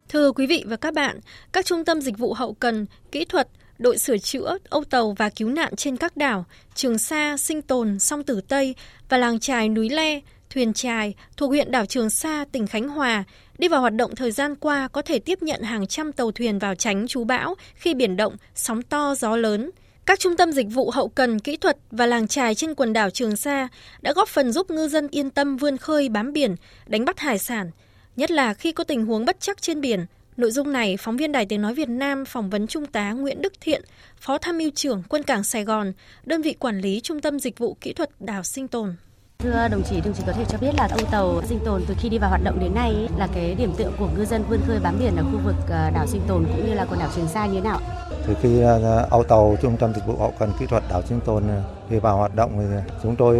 Thưa 0.08 0.32
quý 0.32 0.46
vị 0.46 0.64
và 0.66 0.76
các 0.76 0.94
bạn, 0.94 1.20
các 1.52 1.66
trung 1.66 1.84
tâm 1.84 2.00
dịch 2.00 2.18
vụ 2.18 2.34
hậu 2.34 2.54
cần, 2.54 2.86
kỹ 3.12 3.24
thuật 3.24 3.48
đội 3.78 3.98
sửa 3.98 4.18
chữa, 4.18 4.58
âu 4.68 4.84
tàu 4.84 5.14
và 5.18 5.28
cứu 5.28 5.48
nạn 5.48 5.76
trên 5.76 5.96
các 5.96 6.16
đảo 6.16 6.44
Trường 6.74 6.98
Sa, 6.98 7.36
Sinh 7.36 7.62
Tồn, 7.62 7.98
Song 7.98 8.24
Tử 8.24 8.40
Tây 8.48 8.74
và 9.08 9.18
làng 9.18 9.40
trài 9.40 9.68
Núi 9.68 9.88
Le, 9.88 10.20
thuyền 10.50 10.72
trài 10.72 11.14
thuộc 11.36 11.50
huyện 11.50 11.70
đảo 11.70 11.86
Trường 11.86 12.10
Sa, 12.10 12.44
tỉnh 12.52 12.66
Khánh 12.66 12.88
Hòa 12.88 13.24
đi 13.58 13.68
vào 13.68 13.80
hoạt 13.80 13.94
động 13.94 14.14
thời 14.14 14.30
gian 14.30 14.54
qua 14.54 14.88
có 14.88 15.02
thể 15.02 15.18
tiếp 15.18 15.42
nhận 15.42 15.62
hàng 15.62 15.86
trăm 15.86 16.12
tàu 16.12 16.32
thuyền 16.32 16.58
vào 16.58 16.74
tránh 16.74 17.06
chú 17.08 17.24
bão 17.24 17.54
khi 17.74 17.94
biển 17.94 18.16
động, 18.16 18.36
sóng 18.54 18.82
to, 18.82 19.14
gió 19.14 19.36
lớn. 19.36 19.70
Các 20.06 20.20
trung 20.20 20.36
tâm 20.36 20.52
dịch 20.52 20.66
vụ 20.70 20.90
hậu 20.90 21.08
cần, 21.08 21.38
kỹ 21.38 21.56
thuật 21.56 21.76
và 21.90 22.06
làng 22.06 22.28
trài 22.28 22.54
trên 22.54 22.74
quần 22.74 22.92
đảo 22.92 23.10
Trường 23.10 23.36
Sa 23.36 23.68
đã 24.00 24.12
góp 24.12 24.28
phần 24.28 24.52
giúp 24.52 24.70
ngư 24.70 24.88
dân 24.88 25.08
yên 25.10 25.30
tâm 25.30 25.56
vươn 25.56 25.76
khơi 25.76 26.08
bám 26.08 26.32
biển, 26.32 26.56
đánh 26.86 27.04
bắt 27.04 27.18
hải 27.18 27.38
sản, 27.38 27.70
nhất 28.16 28.30
là 28.30 28.54
khi 28.54 28.72
có 28.72 28.84
tình 28.84 29.06
huống 29.06 29.24
bất 29.24 29.36
chắc 29.40 29.62
trên 29.62 29.80
biển. 29.80 30.06
Nội 30.38 30.50
dung 30.50 30.72
này, 30.72 30.96
phóng 30.96 31.16
viên 31.16 31.32
Đài 31.32 31.46
Tiếng 31.46 31.62
Nói 31.62 31.74
Việt 31.74 31.88
Nam 31.88 32.24
phỏng 32.24 32.50
vấn 32.50 32.66
Trung 32.66 32.86
tá 32.86 33.12
Nguyễn 33.12 33.42
Đức 33.42 33.52
Thiện, 33.60 33.82
Phó 34.20 34.38
Tham 34.38 34.58
mưu 34.58 34.70
trưởng 34.74 35.02
Quân 35.08 35.22
cảng 35.22 35.44
Sài 35.44 35.64
Gòn, 35.64 35.92
đơn 36.24 36.42
vị 36.42 36.56
quản 36.58 36.80
lý 36.80 37.00
Trung 37.00 37.20
tâm 37.20 37.38
Dịch 37.38 37.58
vụ 37.58 37.76
Kỹ 37.80 37.92
thuật 37.92 38.10
đảo 38.20 38.42
Sinh 38.42 38.68
Tồn. 38.68 38.94
Thưa 39.38 39.68
đồng 39.70 39.82
chí, 39.90 40.00
đồng 40.00 40.14
chí 40.14 40.22
có 40.26 40.32
thể 40.32 40.44
cho 40.48 40.58
biết 40.58 40.70
là 40.76 40.88
âu 40.90 41.06
tàu 41.10 41.42
sinh 41.48 41.58
tồn 41.64 41.82
từ 41.88 41.94
khi 41.98 42.08
đi 42.08 42.18
vào 42.18 42.30
hoạt 42.30 42.44
động 42.44 42.60
đến 42.60 42.74
nay 42.74 43.08
là 43.18 43.28
cái 43.34 43.54
điểm 43.54 43.72
tựa 43.76 43.90
của 43.98 44.08
ngư 44.16 44.24
dân 44.24 44.44
vươn 44.48 44.60
khơi 44.66 44.78
bám 44.82 44.98
biển 44.98 45.16
ở 45.16 45.22
khu 45.22 45.38
vực 45.44 45.54
ờ, 45.68 45.90
đảo 45.90 46.06
sinh 46.06 46.22
tồn 46.28 46.44
cũng 46.44 46.66
như 46.66 46.74
là 46.74 46.84
quần 46.84 46.98
đảo 46.98 47.08
Trường 47.16 47.28
Sa 47.28 47.46
như 47.46 47.54
thế 47.54 47.60
nào? 47.60 47.80
Từ 48.26 48.34
khi 48.42 48.60
ờ, 48.60 49.06
âu 49.10 49.24
tàu 49.24 49.56
Trung 49.62 49.76
tâm 49.76 49.94
Dịch 49.94 50.06
vụ 50.06 50.16
Hậu 50.16 50.34
cần 50.38 50.52
Kỹ 50.60 50.66
thuật 50.66 50.82
đảo 50.90 51.02
sinh 51.02 51.20
tồn 51.20 51.48
ờ, 51.48 51.62
đi 51.90 51.98
vào 51.98 52.16
hoạt 52.16 52.34
động 52.34 52.50
thì 52.58 52.92
chúng 53.02 53.16
tôi 53.16 53.36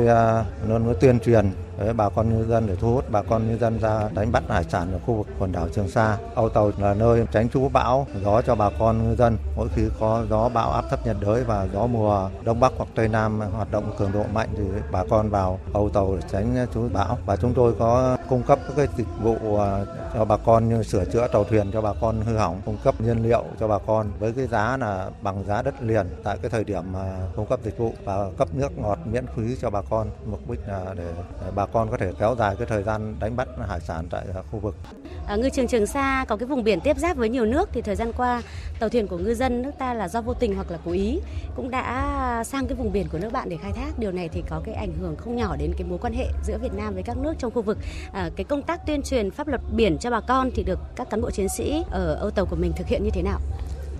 luôn 0.68 0.86
luôn 0.86 0.94
tuyên 1.00 1.20
truyền 1.20 1.50
với 1.78 1.92
bà 1.92 2.08
con 2.08 2.28
ngư 2.28 2.44
dân 2.44 2.66
để 2.66 2.76
thu 2.76 2.94
hút 2.94 3.04
bà 3.10 3.22
con 3.22 3.48
ngư 3.48 3.58
dân 3.58 3.78
ra 3.78 4.08
đánh 4.14 4.32
bắt 4.32 4.42
hải 4.48 4.64
sản 4.64 4.92
ở 4.92 4.98
khu 5.06 5.14
vực 5.14 5.26
quần 5.38 5.52
đảo 5.52 5.68
Trường 5.74 5.88
Sa. 5.88 6.16
Âu 6.34 6.48
tàu 6.48 6.70
là 6.78 6.94
nơi 6.94 7.26
tránh 7.32 7.48
trú 7.48 7.68
bão, 7.68 8.06
gió 8.24 8.42
cho 8.42 8.54
bà 8.54 8.70
con 8.78 9.08
ngư 9.08 9.16
dân. 9.16 9.36
Mỗi 9.56 9.68
khi 9.74 9.82
có 10.00 10.24
gió 10.30 10.48
bão 10.48 10.70
áp 10.70 10.84
thấp 10.90 11.06
nhiệt 11.06 11.16
đới 11.20 11.44
và 11.44 11.68
gió 11.72 11.86
mùa 11.86 12.30
đông 12.44 12.60
bắc 12.60 12.72
hoặc 12.76 12.88
tây 12.94 13.08
nam 13.08 13.40
hoạt 13.40 13.70
động 13.70 13.92
cường 13.98 14.12
độ 14.12 14.22
mạnh 14.32 14.48
thì 14.56 14.64
bà 14.92 15.04
con 15.10 15.30
vào 15.30 15.58
âu 15.72 15.90
tàu 15.90 16.16
để 16.16 16.22
tránh 16.32 16.66
trú 16.74 16.88
bão. 16.92 17.18
Và 17.26 17.36
chúng 17.36 17.54
tôi 17.54 17.74
có 17.78 18.16
cung 18.28 18.42
cấp 18.42 18.58
các 18.66 18.74
cái 18.76 18.86
dịch 18.96 19.08
vụ 19.22 19.58
à, 19.58 19.84
cho 20.14 20.24
bà 20.24 20.36
con 20.36 20.68
như 20.68 20.82
sửa 20.82 21.04
chữa 21.04 21.28
tàu 21.32 21.44
thuyền 21.44 21.70
cho 21.72 21.80
bà 21.80 21.92
con 22.00 22.20
hư 22.20 22.36
hỏng, 22.36 22.60
cung 22.64 22.78
cấp 22.84 23.00
nhiên 23.00 23.22
liệu 23.22 23.44
cho 23.60 23.68
bà 23.68 23.78
con 23.86 24.10
với 24.18 24.32
cái 24.32 24.46
giá 24.46 24.76
là 24.76 25.10
bằng 25.22 25.44
giá 25.44 25.62
đất 25.62 25.82
liền 25.82 26.06
tại 26.24 26.38
cái 26.42 26.50
thời 26.50 26.64
điểm 26.64 26.82
mà 26.92 27.16
cung 27.36 27.46
cấp 27.46 27.60
dịch 27.64 27.78
vụ 27.78 27.92
và 28.04 28.30
cấp 28.38 28.48
nước 28.52 28.78
ngọt 28.78 28.98
miễn 29.04 29.26
phí 29.36 29.56
cho 29.60 29.70
bà 29.70 29.82
con 29.90 30.10
mục 30.26 30.50
đích 30.50 30.60
là 30.68 30.94
để 30.96 31.12
bà 31.54 31.66
con 31.72 31.90
có 31.90 31.96
thể 31.96 32.12
kéo 32.18 32.36
dài 32.38 32.56
cái 32.58 32.66
thời 32.66 32.82
gian 32.82 33.16
đánh 33.20 33.36
bắt 33.36 33.48
hải 33.68 33.80
sản 33.80 34.06
tại 34.10 34.24
à, 34.34 34.42
khu 34.50 34.58
vực. 34.58 34.74
À, 35.26 35.36
ngư 35.36 35.50
trường 35.50 35.68
Trường 35.68 35.86
Sa 35.86 36.24
có 36.28 36.36
cái 36.36 36.46
vùng 36.46 36.64
biển 36.64 36.80
tiếp 36.80 36.98
giáp 36.98 37.16
với 37.16 37.28
nhiều 37.28 37.44
nước 37.44 37.68
thì 37.72 37.82
thời 37.82 37.96
gian 37.96 38.12
qua 38.16 38.42
tàu 38.78 38.88
thuyền 38.88 39.08
của 39.08 39.18
ngư 39.18 39.34
dân 39.34 39.62
nước 39.62 39.70
ta 39.78 39.94
là 39.94 40.08
do 40.08 40.20
vô 40.20 40.34
tình 40.34 40.54
hoặc 40.54 40.70
là 40.70 40.78
cố 40.84 40.92
ý 40.92 41.20
cũng 41.56 41.70
đã 41.70 42.44
sang 42.46 42.66
cái 42.66 42.76
vùng 42.76 42.92
biển 42.92 43.08
của 43.12 43.18
nước 43.18 43.32
bạn 43.32 43.48
để 43.48 43.56
khai 43.62 43.72
thác. 43.72 43.98
Điều 43.98 44.12
này 44.12 44.28
thì 44.28 44.42
có 44.50 44.60
cái 44.64 44.74
ảnh 44.74 44.92
hưởng 45.00 45.16
không 45.16 45.36
nhỏ 45.36 45.56
đến 45.56 45.72
cái 45.78 45.88
mối 45.88 45.98
quan 45.98 46.12
hệ 46.12 46.26
giữa 46.44 46.58
Việt 46.58 46.74
Nam 46.74 46.94
với 46.94 47.02
các 47.02 47.16
nước 47.18 47.34
trong 47.38 47.50
khu 47.50 47.62
vực. 47.62 47.78
À, 48.12 48.30
cái 48.36 48.44
công 48.44 48.62
tác 48.62 48.86
tuyên 48.86 49.02
truyền 49.02 49.30
pháp 49.30 49.48
luật 49.48 49.60
biển 49.72 49.98
cho 49.98 50.10
bà 50.10 50.20
con 50.20 50.50
thì 50.54 50.62
được 50.62 50.78
các 50.96 51.10
cán 51.10 51.20
bộ 51.20 51.30
chiến 51.30 51.48
sĩ 51.56 51.84
ở 51.90 52.14
âu 52.14 52.30
tàu 52.30 52.46
của 52.46 52.56
mình 52.56 52.72
thực 52.76 52.86
hiện 52.86 53.04
như 53.04 53.10
thế 53.10 53.22
nào? 53.22 53.40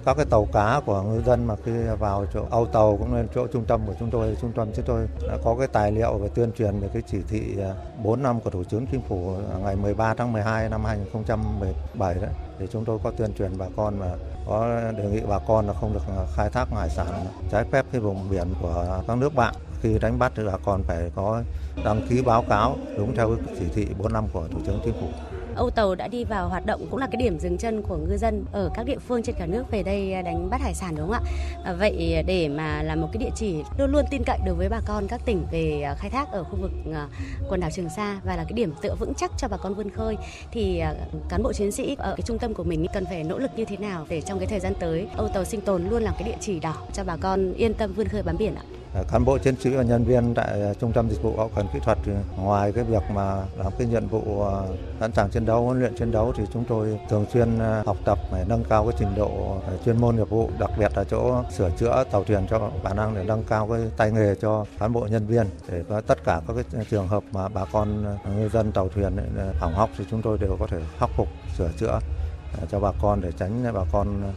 Các 0.09 0.17
cái 0.17 0.27
tàu 0.31 0.49
cá 0.53 0.81
của 0.87 1.03
ngư 1.03 1.23
dân 1.23 1.45
mà 1.45 1.55
khi 1.65 1.73
vào 1.99 2.27
chỗ 2.35 2.45
âu 2.51 2.67
tàu 2.67 2.97
cũng 2.97 3.15
lên 3.15 3.29
chỗ 3.35 3.47
trung 3.47 3.65
tâm 3.65 3.81
của 3.87 3.95
chúng 4.01 4.11
tôi, 4.11 4.37
trung 4.41 4.53
tâm 4.53 4.69
chúng 4.77 4.85
tôi 4.85 5.09
đã 5.29 5.37
có 5.45 5.57
cái 5.59 5.69
tài 5.73 5.93
liệu 5.93 6.19
về 6.19 6.29
tuyên 6.35 6.53
truyền 6.53 6.81
về 6.81 6.89
cái 6.93 7.03
chỉ 7.07 7.19
thị 7.29 7.43
à, 7.61 7.75
4 8.05 8.23
năm 8.23 8.41
của 8.41 8.51
thủ 8.51 8.65
tướng 8.65 8.87
chính 8.87 9.01
phủ 9.09 9.37
ngày 9.63 9.77
13 9.77 10.15
tháng 10.15 10.33
12 10.33 10.69
năm 10.69 10.85
2017 10.85 12.15
đấy. 12.15 12.31
Thì 12.59 12.67
chúng 12.73 12.85
tôi 12.85 12.99
có 13.05 13.11
tuyên 13.11 13.35
truyền 13.39 13.59
bà 13.59 13.67
con 13.77 13.99
và 13.99 14.17
có 14.47 14.81
đề 14.97 15.05
nghị 15.05 15.21
bà 15.29 15.39
con 15.49 15.67
là 15.67 15.73
không 15.73 15.93
được 15.93 16.03
à, 16.09 16.27
khai 16.37 16.51
thác 16.51 16.69
hải 16.71 16.89
sản 16.89 17.27
trái 17.51 17.65
phép 17.73 17.87
cái 17.93 18.01
vùng 18.01 18.31
biển 18.31 18.55
của 18.63 19.03
các 19.09 19.19
nước 19.19 19.35
bạn. 19.35 19.55
Khi 19.83 19.99
đánh 19.99 20.19
bắt 20.19 20.33
thì 20.37 20.43
bà 20.47 20.57
con 20.65 20.83
phải 20.83 21.11
có 21.15 21.43
đăng 21.85 22.07
ký 22.09 22.23
báo 22.23 22.45
cáo 22.49 22.77
đúng 22.97 23.17
theo 23.17 23.29
cái 23.29 23.57
chỉ 23.59 23.67
thị 23.75 23.87
4 23.99 24.13
năm 24.13 24.25
của 24.33 24.49
thủ 24.53 24.59
tướng 24.67 24.81
chính 24.85 24.95
phủ. 25.01 25.09
Âu 25.59 25.71
Tàu 25.71 25.95
đã 25.95 26.09
đi 26.09 26.25
vào 26.25 26.49
hoạt 26.49 26.67
động 26.67 26.87
cũng 26.91 27.01
là 27.01 27.07
cái 27.07 27.17
điểm 27.23 27.39
dừng 27.39 27.59
chân 27.59 27.83
của 27.83 27.97
ngư 27.97 28.17
dân 28.17 28.45
ở 28.53 28.71
các 28.75 28.87
địa 28.87 28.99
phương 28.99 29.23
trên 29.23 29.35
cả 29.39 29.47
nước 29.47 29.71
về 29.71 29.83
đây 29.83 30.13
à, 30.13 30.23
đánh 30.23 30.51
bắt 30.51 30.61
hải 30.61 30.75
sản 30.75 30.95
đúng 30.97 31.11
không 31.11 31.25
ạ? 31.25 31.31
À, 31.65 31.73
vậy 31.73 32.25
để 32.27 32.49
mà 32.49 32.83
là 32.83 32.95
một 32.95 33.09
cái 33.13 33.23
địa 33.23 33.31
chỉ 33.37 33.63
luôn 33.79 33.93
luôn 33.93 34.05
tin 34.11 34.23
cậy 34.27 34.39
đối 34.47 34.55
với 34.55 34.69
bà 34.69 34.81
con 34.87 35.07
các 35.09 35.21
tỉnh 35.25 35.47
về 35.53 35.83
à, 35.83 35.95
khai 35.95 36.11
thác 36.11 36.33
ở 36.33 36.45
khu 36.45 36.59
vực 36.61 36.71
à, 36.95 37.09
quần 37.49 37.61
đảo 37.61 37.71
Trường 37.71 37.89
Sa 37.97 38.21
và 38.25 38.37
là 38.37 38.45
cái 38.45 38.53
điểm 38.53 38.73
tựa 38.83 38.95
vững 39.01 39.15
chắc 39.15 39.31
cho 39.39 39.49
bà 39.49 39.57
con 39.57 39.75
vươn 39.75 39.91
khơi 39.91 40.17
thì 40.53 40.83
cán 41.29 41.43
bộ 41.43 41.53
chiến 41.53 41.73
sĩ 41.73 41.97
ở 41.99 42.15
cái 42.17 42.23
trung 42.27 42.39
tâm 42.39 42.55
của 42.55 42.65
mình 42.65 42.87
cần 42.95 43.05
phải 43.07 43.25
nỗ 43.25 43.39
lực 43.39 43.51
như 43.57 43.65
thế 43.65 43.77
nào 43.77 44.07
để 44.09 44.21
trong 44.21 44.39
cái 44.39 44.47
thời 44.47 44.61
gian 44.61 44.73
tới 44.81 45.09
Âu 45.17 45.29
Tàu 45.29 45.45
sinh 45.45 45.61
tồn 45.61 45.89
luôn 45.89 46.03
là 46.03 46.13
cái 46.19 46.29
địa 46.29 46.37
chỉ 46.41 46.61
đỏ 46.61 46.75
cho 46.93 47.05
bà 47.05 47.17
con 47.17 47.53
yên 47.53 47.75
tâm 47.75 47.93
vươn 47.93 48.09
khơi 48.09 48.23
bám 48.23 48.37
biển 48.39 48.55
ạ? 48.55 48.63
Ờ, 48.99 49.05
cán 49.13 49.25
bộ 49.25 49.39
chiến 49.39 49.57
sĩ 49.61 49.71
và 49.71 49.83
nhân 49.83 50.05
viên 50.05 50.35
tại 50.35 50.61
ờ, 50.61 50.75
trung 50.75 50.93
tâm 50.93 51.11
dịch 51.11 51.23
vụ 51.23 51.37
hậu 51.37 51.51
cần 51.57 51.67
kỹ 51.73 51.79
thuật 51.85 51.99
ờ, 52.07 52.13
ngoài 52.37 52.73
cái 52.73 52.85
việc 52.85 53.03
mà 53.15 53.43
làm 53.57 53.73
cái 53.79 53.87
nhiệm 53.87 54.09
vụ 54.09 54.45
sẵn 55.01 55.13
sàng 55.13 55.31
chiến 55.31 55.47
đấu, 55.47 55.65
huấn 55.65 55.81
luyện 55.81 55.97
chiến 55.97 56.13
đấu 56.13 56.33
thì 56.37 56.45
chúng 56.53 56.65
tôi 56.65 57.01
thường 57.09 57.27
xuyên 57.33 57.59
học 57.87 57.97
tập 58.05 58.19
để 58.33 58.45
nâng 58.49 58.65
cao 58.65 58.85
cái 58.85 58.95
trình 58.99 59.09
độ 59.17 59.57
chuyên 59.85 60.01
môn 60.01 60.17
nghiệp 60.17 60.31
vụ, 60.31 60.51
đặc 60.59 60.71
biệt 60.79 60.93
là 60.97 61.05
chỗ 61.05 61.43
sửa 61.57 61.71
chữa 61.79 62.05
tàu 62.13 62.25
thuyền 62.25 62.47
cho 62.51 62.71
khả 62.85 62.95
năng 62.95 63.15
để 63.15 63.25
nâng 63.25 63.45
cao 63.45 63.69
cái 63.69 63.81
tay 63.97 64.13
nghề 64.13 64.35
cho 64.35 64.65
cán 64.79 64.93
bộ 64.93 65.07
nhân 65.11 65.27
viên. 65.27 65.47
Để 65.69 65.85
có 65.89 66.01
tất 66.01 66.25
cả 66.25 66.41
các 66.49 66.55
cái 66.73 66.85
trường 66.91 67.09
hợp 67.09 67.23
mà 67.33 67.49
bà 67.49 67.65
con 67.73 68.17
ngư 68.37 68.49
dân 68.49 68.73
tàu 68.73 68.89
thuyền 68.89 69.17
hỏng 69.59 69.75
hóc 69.75 69.91
thì 69.99 70.05
chúng 70.11 70.23
tôi 70.23 70.39
đều 70.39 70.57
có 70.61 70.67
thể 70.67 70.79
khắc 70.99 71.11
phục, 71.17 71.29
sửa 71.59 71.71
chữa 71.79 71.99
cho 72.71 72.81
bà 72.81 72.93
con 73.03 73.21
để 73.21 73.33
tránh 73.39 73.65
bà 73.75 73.85
con 73.93 74.33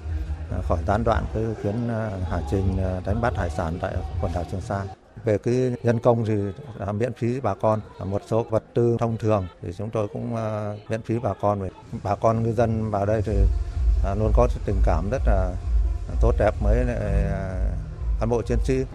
À, 0.51 0.57
khỏi 0.67 0.77
gián 0.87 1.03
đoạn 1.03 1.25
cái 1.33 1.43
chuyến 1.63 1.89
à, 1.89 2.09
hải 2.29 2.41
trình 2.51 2.77
à, 2.83 3.01
đánh 3.05 3.21
bắt 3.21 3.33
hải 3.37 3.49
sản 3.49 3.77
tại 3.81 3.93
quần 4.21 4.31
đảo 4.33 4.43
Trường 4.51 4.61
Sa. 4.61 4.83
Về 5.25 5.37
cái 5.37 5.71
nhân 5.83 5.99
công 5.99 6.25
thì 6.25 6.33
là 6.77 6.91
miễn 6.91 7.13
phí 7.13 7.39
bà 7.39 7.53
con, 7.55 7.79
một 8.05 8.21
số 8.27 8.43
vật 8.49 8.63
tư 8.73 8.97
thông 8.99 9.17
thường 9.17 9.47
thì 9.61 9.69
chúng 9.77 9.89
tôi 9.89 10.07
cũng 10.13 10.35
miễn 10.89 11.01
phí 11.01 11.19
bà 11.19 11.33
con. 11.41 11.69
Bà 12.03 12.15
con 12.15 12.43
ngư 12.43 12.53
dân 12.53 12.91
vào 12.91 13.05
đây 13.05 13.21
thì 13.25 13.33
luôn 14.19 14.31
có 14.35 14.47
tình 14.65 14.81
cảm 14.85 15.09
rất 15.11 15.21
là 15.25 15.51
tốt 16.21 16.35
đẹp 16.39 16.51
với 16.63 16.85
cán 18.19 18.29
bộ 18.29 18.41
chiến 18.41 18.57
sĩ. 18.63 18.85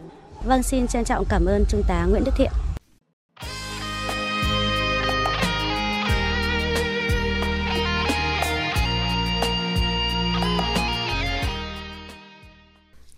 Vâng, 0.44 0.62
xin 0.62 0.86
trân 0.86 1.04
trọng 1.04 1.24
cảm 1.28 1.46
ơn 1.46 1.64
Trung 1.68 1.82
tá 1.88 2.04
Nguyễn 2.04 2.24
Đức 2.24 2.32
Thiện. 2.36 2.50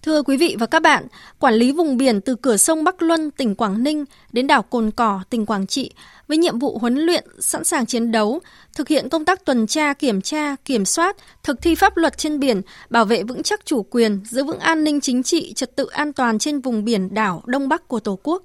Thưa 0.08 0.22
quý 0.22 0.36
vị 0.36 0.56
và 0.58 0.66
các 0.66 0.82
bạn, 0.82 1.06
quản 1.38 1.54
lý 1.54 1.72
vùng 1.72 1.96
biển 1.96 2.20
từ 2.20 2.34
cửa 2.34 2.56
sông 2.56 2.84
Bắc 2.84 3.02
Luân, 3.02 3.30
tỉnh 3.30 3.54
Quảng 3.54 3.82
Ninh 3.82 4.04
đến 4.32 4.46
đảo 4.46 4.62
Cồn 4.62 4.90
Cỏ, 4.90 5.20
tỉnh 5.30 5.46
Quảng 5.46 5.66
Trị 5.66 5.90
với 6.28 6.38
nhiệm 6.38 6.58
vụ 6.58 6.78
huấn 6.78 6.96
luyện, 6.96 7.24
sẵn 7.38 7.64
sàng 7.64 7.86
chiến 7.86 8.12
đấu, 8.12 8.40
thực 8.76 8.88
hiện 8.88 9.08
công 9.08 9.24
tác 9.24 9.44
tuần 9.44 9.66
tra, 9.66 9.92
kiểm 9.92 10.20
tra, 10.20 10.56
kiểm 10.64 10.84
soát, 10.84 11.16
thực 11.42 11.62
thi 11.62 11.74
pháp 11.74 11.96
luật 11.96 12.18
trên 12.18 12.38
biển, 12.38 12.62
bảo 12.90 13.04
vệ 13.04 13.22
vững 13.22 13.42
chắc 13.42 13.66
chủ 13.66 13.82
quyền, 13.82 14.20
giữ 14.24 14.44
vững 14.44 14.58
an 14.58 14.84
ninh 14.84 15.00
chính 15.00 15.22
trị, 15.22 15.52
trật 15.52 15.76
tự 15.76 15.86
an 15.86 16.12
toàn 16.12 16.38
trên 16.38 16.60
vùng 16.60 16.84
biển 16.84 17.14
đảo 17.14 17.42
Đông 17.46 17.68
Bắc 17.68 17.88
của 17.88 18.00
Tổ 18.00 18.18
quốc. 18.22 18.42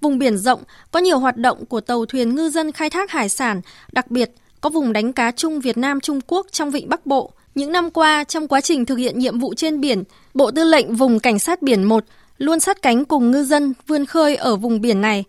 Vùng 0.00 0.18
biển 0.18 0.38
rộng 0.38 0.62
có 0.90 1.00
nhiều 1.00 1.18
hoạt 1.18 1.36
động 1.36 1.66
của 1.66 1.80
tàu 1.80 2.06
thuyền 2.06 2.34
ngư 2.34 2.50
dân 2.50 2.72
khai 2.72 2.90
thác 2.90 3.10
hải 3.10 3.28
sản, 3.28 3.60
đặc 3.92 4.10
biệt 4.10 4.30
có 4.60 4.70
vùng 4.70 4.92
đánh 4.92 5.12
cá 5.12 5.30
chung 5.30 5.60
Việt 5.60 5.78
Nam 5.78 6.00
Trung 6.00 6.20
Quốc 6.26 6.46
trong 6.52 6.70
vịnh 6.70 6.88
Bắc 6.88 7.06
Bộ– 7.06 7.32
những 7.54 7.72
năm 7.72 7.90
qua, 7.90 8.24
trong 8.24 8.48
quá 8.48 8.60
trình 8.60 8.84
thực 8.84 8.96
hiện 8.96 9.18
nhiệm 9.18 9.38
vụ 9.38 9.54
trên 9.54 9.80
biển, 9.80 10.04
Bộ 10.34 10.50
Tư 10.50 10.64
lệnh 10.64 10.94
Vùng 10.94 11.20
Cảnh 11.20 11.38
sát 11.38 11.62
Biển 11.62 11.84
1 11.84 12.04
luôn 12.38 12.60
sát 12.60 12.82
cánh 12.82 13.04
cùng 13.04 13.30
ngư 13.30 13.44
dân 13.44 13.74
vươn 13.86 14.06
khơi 14.06 14.36
ở 14.36 14.56
vùng 14.56 14.80
biển 14.80 15.00
này. 15.00 15.24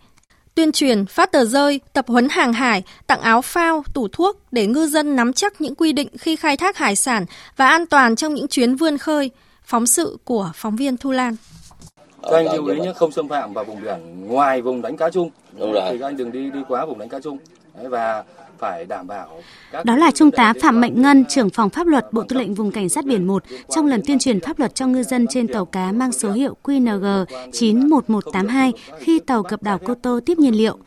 Tuyên 0.55 0.71
truyền, 0.71 1.05
phát 1.05 1.31
tờ 1.31 1.45
rơi, 1.45 1.79
tập 1.93 2.05
huấn 2.07 2.29
hàng 2.29 2.53
hải, 2.53 2.83
tặng 3.07 3.21
áo 3.21 3.41
phao, 3.41 3.83
tủ 3.93 4.07
thuốc 4.07 4.37
để 4.51 4.67
ngư 4.67 4.87
dân 4.87 5.15
nắm 5.15 5.33
chắc 5.33 5.61
những 5.61 5.75
quy 5.75 5.93
định 5.93 6.07
khi 6.17 6.35
khai 6.35 6.57
thác 6.57 6.77
hải 6.77 6.95
sản 6.95 7.25
và 7.57 7.67
an 7.67 7.85
toàn 7.85 8.15
trong 8.15 8.33
những 8.33 8.47
chuyến 8.47 8.75
vươn 8.75 8.97
khơi. 8.97 9.31
Phóng 9.63 9.87
sự 9.87 10.17
của 10.23 10.51
phóng 10.55 10.75
viên 10.75 10.97
Thu 10.97 11.11
Lan. 11.11 11.35
Các 12.23 12.31
anh 12.31 12.53
lưu 12.53 12.67
ý 12.67 12.79
nhé, 12.79 12.93
không 12.95 13.11
xâm 13.11 13.27
phạm 13.27 13.53
vào 13.53 13.65
vùng 13.65 13.81
biển 13.81 14.27
ngoài 14.27 14.61
vùng 14.61 14.81
đánh 14.81 14.97
cá 14.97 15.09
chung. 15.09 15.29
Đúng 15.59 15.71
rồi. 15.71 15.89
Thì 15.91 15.97
các 15.97 16.05
anh 16.05 16.17
đừng 16.17 16.31
đi 16.31 16.49
đi 16.51 16.59
quá 16.67 16.85
vùng 16.85 16.99
đánh 16.99 17.09
cá 17.09 17.19
chung. 17.19 17.37
Và 17.73 18.23
phải 18.61 18.85
đảm 18.85 19.07
bảo. 19.07 19.43
Đó 19.83 19.95
là 19.95 20.11
Trung 20.11 20.31
tá 20.31 20.53
Phạm 20.61 20.81
Mạnh 20.81 21.01
Ngân, 21.01 21.25
trưởng 21.29 21.49
phòng 21.49 21.69
pháp 21.69 21.87
luật 21.87 22.13
Bộ 22.13 22.23
Tư 22.29 22.37
lệnh 22.37 22.53
Vùng 22.53 22.71
Cảnh 22.71 22.89
sát 22.89 23.05
Biển 23.05 23.27
1 23.27 23.43
trong 23.69 23.85
lần 23.85 24.01
tuyên 24.07 24.19
truyền 24.19 24.39
pháp 24.39 24.59
luật 24.59 24.75
cho 24.75 24.87
ngư 24.87 25.03
dân 25.03 25.27
trên 25.29 25.47
tàu 25.47 25.65
cá 25.65 25.91
mang 25.91 26.11
số 26.11 26.31
hiệu 26.31 26.55
QNG 26.63 27.25
91182 27.51 28.73
khi 28.99 29.19
tàu 29.19 29.43
cập 29.43 29.63
đảo 29.63 29.79
Cô 29.85 29.95
Tô 29.95 30.19
tiếp 30.25 30.39
nhiên 30.39 30.55
liệu. 30.55 30.77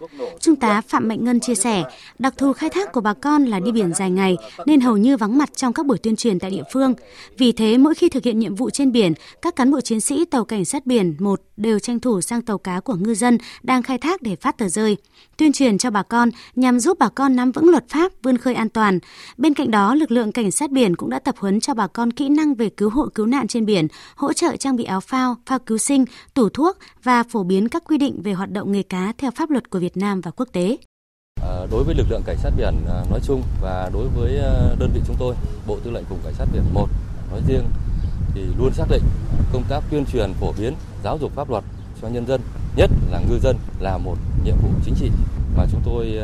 Trung 0.40 0.56
tá 0.56 0.80
Phạm 0.88 1.08
Mạnh 1.08 1.24
Ngân 1.24 1.40
chia 1.40 1.54
sẻ, 1.54 1.84
đặc 2.18 2.34
thù 2.36 2.52
khai 2.52 2.70
thác 2.70 2.92
của 2.92 3.00
bà 3.00 3.14
con 3.14 3.44
là 3.44 3.60
đi 3.60 3.72
biển 3.72 3.94
dài 3.94 4.10
ngày 4.10 4.36
nên 4.66 4.80
hầu 4.80 4.96
như 4.96 5.16
vắng 5.16 5.38
mặt 5.38 5.50
trong 5.56 5.72
các 5.72 5.86
buổi 5.86 5.98
tuyên 5.98 6.16
truyền 6.16 6.38
tại 6.38 6.50
địa 6.50 6.62
phương. 6.72 6.94
Vì 7.38 7.52
thế, 7.52 7.78
mỗi 7.78 7.94
khi 7.94 8.08
thực 8.08 8.24
hiện 8.24 8.38
nhiệm 8.38 8.54
vụ 8.54 8.70
trên 8.70 8.92
biển, 8.92 9.12
các 9.42 9.56
cán 9.56 9.70
bộ 9.70 9.80
chiến 9.80 10.00
sĩ 10.00 10.24
tàu 10.24 10.44
Cảnh 10.44 10.64
sát 10.64 10.86
Biển 10.86 11.16
1 11.18 11.40
đều 11.56 11.78
tranh 11.78 12.00
thủ 12.00 12.20
sang 12.20 12.42
tàu 12.42 12.58
cá 12.58 12.80
của 12.80 12.94
ngư 12.94 13.14
dân 13.14 13.38
đang 13.62 13.82
khai 13.82 13.98
thác 13.98 14.22
để 14.22 14.36
phát 14.36 14.58
tờ 14.58 14.68
rơi, 14.68 14.96
tuyên 15.36 15.52
truyền 15.52 15.78
cho 15.78 15.90
bà 15.90 16.02
con 16.02 16.30
nhằm 16.56 16.73
giúp 16.80 16.98
bà 17.00 17.08
con 17.08 17.36
nắm 17.36 17.52
vững 17.52 17.70
luật 17.70 17.88
pháp, 17.88 18.12
vươn 18.22 18.38
khơi 18.38 18.54
an 18.54 18.68
toàn. 18.68 18.98
Bên 19.36 19.54
cạnh 19.54 19.70
đó, 19.70 19.94
lực 19.94 20.10
lượng 20.10 20.32
cảnh 20.32 20.50
sát 20.50 20.70
biển 20.70 20.96
cũng 20.96 21.10
đã 21.10 21.18
tập 21.18 21.34
huấn 21.38 21.60
cho 21.60 21.74
bà 21.74 21.86
con 21.86 22.10
kỹ 22.10 22.28
năng 22.28 22.54
về 22.54 22.68
cứu 22.68 22.90
hộ 22.90 23.08
cứu 23.14 23.26
nạn 23.26 23.46
trên 23.48 23.66
biển, 23.66 23.88
hỗ 24.16 24.32
trợ 24.32 24.56
trang 24.56 24.76
bị 24.76 24.84
áo 24.84 25.00
phao, 25.00 25.36
phao 25.46 25.58
cứu 25.58 25.78
sinh, 25.78 26.04
tủ 26.34 26.48
thuốc 26.48 26.78
và 27.02 27.22
phổ 27.22 27.42
biến 27.42 27.68
các 27.68 27.84
quy 27.84 27.98
định 27.98 28.22
về 28.22 28.32
hoạt 28.32 28.50
động 28.50 28.72
nghề 28.72 28.82
cá 28.82 29.12
theo 29.18 29.30
pháp 29.30 29.50
luật 29.50 29.70
của 29.70 29.78
Việt 29.78 29.96
Nam 29.96 30.20
và 30.20 30.30
quốc 30.30 30.48
tế. 30.52 30.76
Ờ, 31.40 31.66
đối 31.70 31.84
với 31.84 31.94
lực 31.94 32.06
lượng 32.10 32.22
cảnh 32.26 32.36
sát 32.42 32.50
biển 32.56 32.74
ờ, 32.86 33.04
nói 33.10 33.20
chung 33.24 33.42
và 33.62 33.90
đối 33.92 34.08
với 34.08 34.36
ờ, 34.36 34.76
đơn 34.78 34.90
vị 34.94 35.00
chúng 35.06 35.16
tôi, 35.18 35.34
Bộ 35.66 35.78
Tư 35.84 35.90
lệnh 35.90 36.04
Vùng 36.04 36.18
Cảnh 36.24 36.34
sát 36.34 36.46
biển 36.52 36.62
1 36.72 36.88
nói 37.30 37.40
riêng 37.48 37.64
thì 38.34 38.40
luôn 38.58 38.72
xác 38.72 38.84
định 38.90 39.02
công 39.52 39.62
tác 39.68 39.80
tuyên 39.90 40.04
truyền 40.12 40.32
phổ 40.40 40.52
biến 40.58 40.74
giáo 41.04 41.18
dục 41.20 41.32
pháp 41.34 41.50
luật 41.50 41.64
cho 42.02 42.08
nhân 42.08 42.26
dân, 42.26 42.40
nhất 42.76 42.90
là 43.10 43.20
ngư 43.28 43.38
dân 43.42 43.56
là 43.80 43.98
một 43.98 44.16
nhiệm 44.44 44.56
vụ 44.62 44.68
chính 44.84 44.94
trị 44.94 45.10
mà 45.56 45.66
chúng 45.72 45.80
tôi 45.84 46.18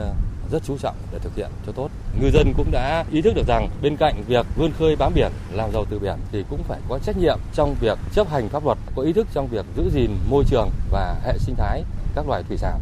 rất 0.52 0.62
chú 0.64 0.78
trọng 0.78 0.96
để 1.12 1.18
thực 1.18 1.36
hiện 1.36 1.50
cho 1.66 1.72
tốt. 1.72 1.88
Ngư 2.20 2.30
dân 2.30 2.52
cũng 2.56 2.70
đã 2.70 3.04
ý 3.10 3.22
thức 3.22 3.34
được 3.34 3.46
rằng 3.46 3.68
bên 3.82 3.96
cạnh 3.96 4.22
việc 4.26 4.46
vươn 4.56 4.72
khơi 4.78 4.96
bám 4.96 5.12
biển, 5.14 5.32
làm 5.52 5.72
giàu 5.72 5.84
từ 5.90 5.98
biển 5.98 6.16
thì 6.32 6.44
cũng 6.50 6.62
phải 6.62 6.80
có 6.88 6.98
trách 6.98 7.16
nhiệm 7.16 7.38
trong 7.54 7.74
việc 7.80 7.98
chấp 8.12 8.28
hành 8.28 8.48
pháp 8.48 8.64
luật, 8.64 8.78
có 8.96 9.02
ý 9.02 9.12
thức 9.12 9.26
trong 9.32 9.46
việc 9.46 9.66
giữ 9.76 9.90
gìn 9.90 10.10
môi 10.30 10.44
trường 10.44 10.70
và 10.90 11.16
hệ 11.24 11.38
sinh 11.38 11.54
thái 11.54 11.82
các 12.14 12.28
loài 12.28 12.42
thủy 12.48 12.56
sản. 12.56 12.80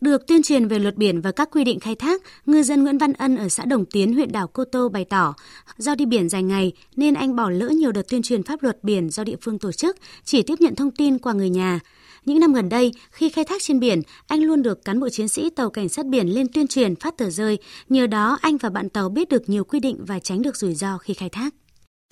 Được 0.00 0.26
tuyên 0.26 0.42
truyền 0.42 0.68
về 0.68 0.78
luật 0.78 0.96
biển 0.96 1.20
và 1.20 1.32
các 1.32 1.48
quy 1.52 1.64
định 1.64 1.80
khai 1.80 1.94
thác, 1.94 2.22
ngư 2.46 2.62
dân 2.62 2.82
Nguyễn 2.82 2.98
Văn 2.98 3.12
Ân 3.12 3.36
ở 3.36 3.48
xã 3.48 3.64
Đồng 3.64 3.84
Tiến, 3.84 4.14
huyện 4.14 4.32
đảo 4.32 4.46
Cô 4.46 4.64
Tô 4.64 4.88
bày 4.88 5.04
tỏ, 5.04 5.34
do 5.78 5.94
đi 5.94 6.06
biển 6.06 6.28
dài 6.28 6.42
ngày 6.42 6.72
nên 6.96 7.14
anh 7.14 7.36
bỏ 7.36 7.50
lỡ 7.50 7.68
nhiều 7.68 7.92
đợt 7.92 8.08
tuyên 8.08 8.22
truyền 8.22 8.42
pháp 8.42 8.62
luật 8.62 8.84
biển 8.84 9.10
do 9.10 9.24
địa 9.24 9.36
phương 9.40 9.58
tổ 9.58 9.72
chức, 9.72 9.96
chỉ 10.24 10.42
tiếp 10.42 10.54
nhận 10.60 10.74
thông 10.74 10.90
tin 10.90 11.18
qua 11.18 11.32
người 11.32 11.50
nhà. 11.50 11.80
Những 12.24 12.40
năm 12.40 12.52
gần 12.52 12.68
đây, 12.68 12.92
khi 13.10 13.28
khai 13.28 13.44
thác 13.44 13.62
trên 13.62 13.80
biển, 13.80 14.02
anh 14.26 14.42
luôn 14.42 14.62
được 14.62 14.84
cán 14.84 15.00
bộ 15.00 15.08
chiến 15.08 15.28
sĩ 15.28 15.50
tàu 15.50 15.70
cảnh 15.70 15.88
sát 15.88 16.06
biển 16.06 16.28
lên 16.28 16.46
tuyên 16.52 16.66
truyền 16.66 16.96
phát 16.96 17.16
tờ 17.16 17.30
rơi. 17.30 17.58
Nhờ 17.88 18.06
đó, 18.06 18.38
anh 18.42 18.56
và 18.56 18.70
bạn 18.70 18.88
tàu 18.88 19.08
biết 19.08 19.28
được 19.28 19.48
nhiều 19.48 19.64
quy 19.64 19.80
định 19.80 20.04
và 20.04 20.18
tránh 20.18 20.42
được 20.42 20.56
rủi 20.56 20.74
ro 20.74 20.98
khi 20.98 21.14
khai 21.14 21.28
thác. 21.28 21.54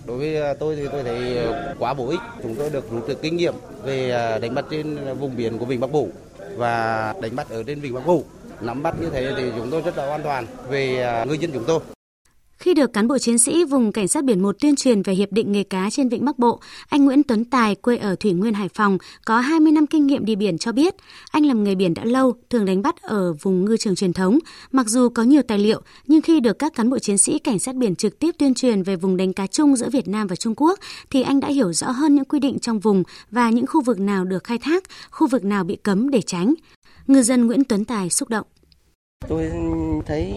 Đối 0.07 0.17
với 0.17 0.41
à, 0.41 0.53
tôi 0.59 0.75
thì 0.75 0.83
tôi 0.91 1.03
thấy 1.03 1.37
à, 1.37 1.75
quá 1.79 1.93
bổ 1.93 2.09
ích. 2.09 2.19
Chúng 2.43 2.55
tôi 2.55 2.69
được 2.69 2.91
rút 2.91 3.07
được 3.07 3.21
kinh 3.21 3.37
nghiệm 3.37 3.53
về 3.85 4.11
à, 4.11 4.37
đánh 4.37 4.55
bắt 4.55 4.65
trên 4.69 4.97
vùng 5.19 5.37
biển 5.37 5.57
của 5.57 5.65
Vịnh 5.65 5.79
Bắc 5.79 5.91
Bộ 5.91 6.07
và 6.57 7.13
đánh 7.21 7.35
bắt 7.35 7.49
ở 7.49 7.63
trên 7.63 7.79
Vịnh 7.79 7.93
Bắc 7.93 8.05
Bộ. 8.05 8.23
Nắm 8.61 8.83
bắt 8.83 8.95
như 9.01 9.09
thế 9.09 9.33
thì 9.37 9.43
chúng 9.57 9.71
tôi 9.71 9.81
rất 9.81 9.97
là 9.97 10.11
an 10.11 10.21
toàn 10.23 10.45
về 10.69 11.01
à, 11.03 11.25
ngư 11.25 11.33
dân 11.33 11.51
chúng 11.53 11.63
tôi. 11.67 11.79
Khi 12.57 12.73
được 12.73 12.93
cán 12.93 13.07
bộ 13.07 13.17
chiến 13.17 13.37
sĩ 13.37 13.63
vùng 13.63 13.91
cảnh 13.91 14.07
sát 14.07 14.23
biển 14.23 14.41
1 14.41 14.55
tuyên 14.59 14.75
truyền 14.75 15.01
về 15.01 15.13
hiệp 15.13 15.31
định 15.31 15.51
nghề 15.51 15.63
cá 15.63 15.89
trên 15.89 16.09
vịnh 16.09 16.25
Bắc 16.25 16.39
Bộ, 16.39 16.59
anh 16.89 17.05
Nguyễn 17.05 17.23
Tuấn 17.23 17.45
Tài 17.45 17.75
quê 17.75 17.97
ở 17.97 18.15
Thủy 18.15 18.31
Nguyên 18.31 18.53
Hải 18.53 18.69
Phòng 18.69 18.97
có 19.25 19.39
20 19.39 19.71
năm 19.71 19.87
kinh 19.87 20.07
nghiệm 20.07 20.25
đi 20.25 20.35
biển 20.35 20.57
cho 20.57 20.71
biết, 20.71 20.95
anh 21.31 21.45
làm 21.45 21.63
nghề 21.63 21.75
biển 21.75 21.93
đã 21.93 22.05
lâu, 22.05 22.33
thường 22.49 22.65
đánh 22.65 22.81
bắt 22.81 23.01
ở 23.01 23.33
vùng 23.33 23.65
ngư 23.65 23.77
trường 23.77 23.95
truyền 23.95 24.13
thống. 24.13 24.39
Mặc 24.71 24.87
dù 24.87 25.09
có 25.09 25.23
nhiều 25.23 25.41
tài 25.41 25.59
liệu, 25.59 25.81
nhưng 26.07 26.21
khi 26.21 26.39
được 26.39 26.59
các 26.59 26.73
cán 26.75 26.89
bộ 26.89 26.99
chiến 26.99 27.17
sĩ 27.17 27.39
cảnh 27.39 27.59
sát 27.59 27.75
biển 27.75 27.95
trực 27.95 28.19
tiếp 28.19 28.31
tuyên 28.39 28.53
truyền 28.53 28.83
về 28.83 28.95
vùng 28.95 29.17
đánh 29.17 29.33
cá 29.33 29.47
chung 29.47 29.75
giữa 29.75 29.89
Việt 29.89 30.07
Nam 30.07 30.27
và 30.27 30.35
Trung 30.35 30.53
Quốc 30.57 30.79
thì 31.09 31.21
anh 31.21 31.39
đã 31.39 31.47
hiểu 31.47 31.73
rõ 31.73 31.91
hơn 31.91 32.15
những 32.15 32.25
quy 32.25 32.39
định 32.39 32.59
trong 32.59 32.79
vùng 32.79 33.03
và 33.31 33.49
những 33.49 33.67
khu 33.67 33.81
vực 33.81 33.99
nào 33.99 34.25
được 34.25 34.43
khai 34.43 34.57
thác, 34.57 34.83
khu 35.11 35.27
vực 35.27 35.43
nào 35.43 35.63
bị 35.63 35.75
cấm 35.75 36.09
để 36.09 36.21
tránh. 36.21 36.53
Ngư 37.07 37.21
dân 37.21 37.47
Nguyễn 37.47 37.63
Tuấn 37.63 37.85
Tài 37.85 38.09
xúc 38.09 38.29
động. 38.29 38.45
Tôi 39.27 39.51
thấy 40.05 40.33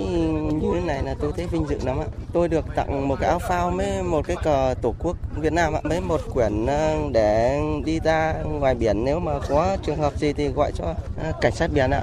như 0.53 0.71
thế 0.75 0.81
này 0.87 1.03
là 1.03 1.15
tôi 1.21 1.33
thấy 1.37 1.47
vinh 1.47 1.67
dự 1.69 1.79
lắm 1.85 1.99
ạ. 1.99 2.07
Tôi 2.33 2.49
được 2.49 2.65
tặng 2.77 3.09
một 3.09 3.17
cái 3.21 3.29
áo 3.29 3.39
phao 3.39 3.71
với 3.71 4.03
một 4.03 4.27
cái 4.27 4.37
cờ 4.43 4.75
tổ 4.83 4.95
quốc 4.99 5.17
Việt 5.37 5.53
Nam 5.53 5.75
ạ, 5.75 5.81
với 5.85 6.01
một 6.01 6.21
quyển 6.33 6.67
ờ, 6.67 6.97
để 7.13 7.61
đi 7.85 8.01
ra 8.05 8.35
ngoài 8.43 8.75
biển 8.75 9.05
nếu 9.05 9.21
mà 9.21 9.33
có 9.49 9.77
trường 9.83 9.97
hợp 9.97 10.19
gì 10.19 10.33
thì 10.33 10.49
gọi 10.49 10.73
cho 10.75 10.95
ờ, 11.23 11.33
cảnh 11.41 11.53
sát 11.53 11.71
biển 11.75 11.91
ạ. 11.91 12.03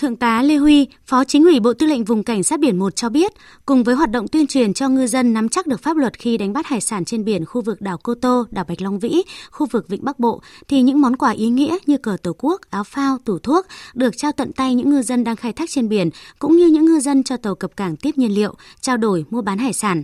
Thượng 0.00 0.16
tá 0.16 0.42
Lê 0.42 0.56
Huy, 0.56 0.86
Phó 1.06 1.24
Chính 1.24 1.44
ủy 1.44 1.60
Bộ 1.60 1.72
Tư 1.72 1.86
lệnh 1.86 2.04
Vùng 2.04 2.22
Cảnh 2.22 2.42
sát 2.42 2.60
biển 2.60 2.78
1 2.78 2.96
cho 2.96 3.08
biết, 3.08 3.32
cùng 3.66 3.84
với 3.84 3.94
hoạt 3.94 4.10
động 4.10 4.28
tuyên 4.28 4.46
truyền 4.46 4.74
cho 4.74 4.88
ngư 4.88 5.06
dân 5.06 5.32
nắm 5.32 5.48
chắc 5.48 5.66
được 5.66 5.82
pháp 5.82 5.96
luật 5.96 6.18
khi 6.18 6.38
đánh 6.38 6.52
bắt 6.52 6.66
hải 6.66 6.80
sản 6.80 7.04
trên 7.04 7.24
biển 7.24 7.44
khu 7.44 7.60
vực 7.60 7.80
đảo 7.80 7.98
Cô 8.02 8.14
Tô, 8.14 8.46
đảo 8.50 8.64
Bạch 8.68 8.82
Long 8.82 8.98
Vĩ, 8.98 9.22
khu 9.50 9.66
vực 9.66 9.88
Vịnh 9.88 10.04
Bắc 10.04 10.18
Bộ, 10.18 10.42
thì 10.68 10.82
những 10.82 11.00
món 11.00 11.16
quà 11.16 11.30
ý 11.30 11.48
nghĩa 11.48 11.76
như 11.86 11.98
cờ 11.98 12.16
tổ 12.22 12.32
quốc, 12.38 12.60
áo 12.70 12.84
phao, 12.84 13.18
tủ 13.24 13.38
thuốc 13.38 13.66
được 13.94 14.16
trao 14.16 14.32
tận 14.32 14.52
tay 14.52 14.74
những 14.74 14.90
ngư 14.90 15.02
dân 15.02 15.24
đang 15.24 15.36
khai 15.36 15.52
thác 15.52 15.70
trên 15.70 15.88
biển, 15.88 16.10
cũng 16.38 16.56
như 16.56 16.66
những 16.66 16.84
ngư 16.84 17.00
dân 17.00 17.22
cho 17.22 17.36
tàu 17.36 17.54
cập 17.54 17.76
cảng 17.76 17.96
tiếp 17.96 18.18
nhiên 18.18 18.34
liệu, 18.34 18.54
trao 18.80 18.96
đổi, 18.96 19.24
mua 19.30 19.42
bán 19.42 19.58
hải 19.58 19.72
sản. 19.72 20.02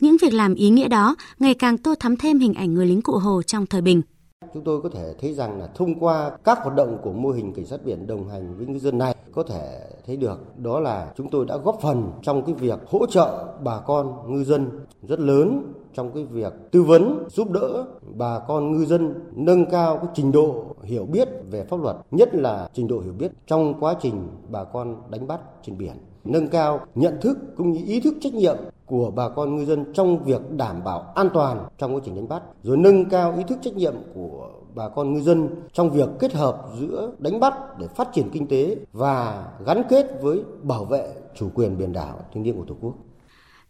Những 0.00 0.16
việc 0.16 0.32
làm 0.32 0.54
ý 0.54 0.70
nghĩa 0.70 0.88
đó 0.88 1.16
ngày 1.38 1.54
càng 1.54 1.78
tô 1.78 1.94
thắm 2.00 2.16
thêm 2.16 2.38
hình 2.38 2.54
ảnh 2.54 2.74
người 2.74 2.86
lính 2.86 3.02
cụ 3.02 3.12
Hồ 3.18 3.42
trong 3.42 3.66
thời 3.66 3.80
bình. 3.80 4.02
Chúng 4.54 4.64
tôi 4.64 4.82
có 4.82 4.88
thể 4.88 5.14
thấy 5.20 5.34
rằng 5.34 5.60
là 5.60 5.66
thông 5.74 6.00
qua 6.00 6.30
các 6.44 6.58
hoạt 6.62 6.76
động 6.76 6.98
của 7.02 7.12
mô 7.12 7.30
hình 7.30 7.52
cảnh 7.52 7.66
sát 7.66 7.84
biển 7.84 8.06
đồng 8.06 8.28
hành 8.28 8.54
với 8.56 8.66
ngư 8.66 8.78
dân 8.78 8.98
này 8.98 9.14
có 9.32 9.42
thể 9.42 9.80
thấy 10.06 10.16
được 10.16 10.58
đó 10.58 10.80
là 10.80 11.12
chúng 11.16 11.30
tôi 11.30 11.46
đã 11.46 11.56
góp 11.56 11.78
phần 11.82 12.12
trong 12.22 12.42
cái 12.44 12.54
việc 12.54 12.78
hỗ 12.86 13.06
trợ 13.06 13.44
bà 13.64 13.80
con 13.80 14.34
ngư 14.34 14.44
dân 14.44 14.70
rất 15.02 15.20
lớn 15.20 15.72
trong 15.94 16.12
cái 16.12 16.24
việc 16.24 16.52
tư 16.70 16.82
vấn 16.82 17.24
giúp 17.30 17.50
đỡ 17.50 17.84
bà 18.16 18.38
con 18.38 18.72
ngư 18.72 18.84
dân 18.84 19.14
nâng 19.32 19.70
cao 19.70 19.96
cái 19.96 20.06
trình 20.14 20.32
độ 20.32 20.64
hiểu 20.82 21.04
biết 21.04 21.28
về 21.50 21.64
pháp 21.64 21.80
luật, 21.82 21.96
nhất 22.10 22.34
là 22.34 22.68
trình 22.74 22.88
độ 22.88 23.00
hiểu 23.00 23.12
biết 23.18 23.32
trong 23.46 23.74
quá 23.80 23.94
trình 24.00 24.28
bà 24.48 24.64
con 24.64 24.96
đánh 25.10 25.26
bắt 25.26 25.40
trên 25.62 25.78
biển 25.78 25.94
nâng 26.24 26.48
cao 26.48 26.80
nhận 26.94 27.20
thức 27.20 27.38
cũng 27.56 27.72
như 27.72 27.80
ý 27.86 28.00
thức 28.00 28.14
trách 28.20 28.34
nhiệm 28.34 28.56
của 28.88 29.10
bà 29.10 29.28
con 29.28 29.56
ngư 29.56 29.64
dân 29.64 29.84
trong 29.94 30.24
việc 30.24 30.40
đảm 30.50 30.84
bảo 30.84 31.12
an 31.14 31.28
toàn 31.34 31.66
trong 31.78 31.94
quá 31.94 32.00
trình 32.04 32.16
đánh 32.16 32.28
bắt, 32.28 32.42
rồi 32.62 32.76
nâng 32.76 33.08
cao 33.08 33.34
ý 33.36 33.42
thức 33.48 33.58
trách 33.62 33.76
nhiệm 33.76 33.94
của 34.14 34.48
bà 34.74 34.88
con 34.88 35.12
ngư 35.12 35.20
dân 35.20 35.48
trong 35.72 35.90
việc 35.90 36.08
kết 36.18 36.32
hợp 36.32 36.68
giữa 36.80 37.10
đánh 37.18 37.40
bắt 37.40 37.54
để 37.78 37.86
phát 37.86 38.08
triển 38.12 38.30
kinh 38.32 38.46
tế 38.46 38.76
và 38.92 39.46
gắn 39.66 39.82
kết 39.88 40.22
với 40.22 40.42
bảo 40.62 40.84
vệ 40.84 41.08
chủ 41.34 41.48
quyền 41.54 41.78
biển 41.78 41.92
đảo 41.92 42.18
thiêng 42.32 42.44
liêng 42.44 42.56
của 42.56 42.64
Tổ 42.68 42.74
quốc. 42.80 42.94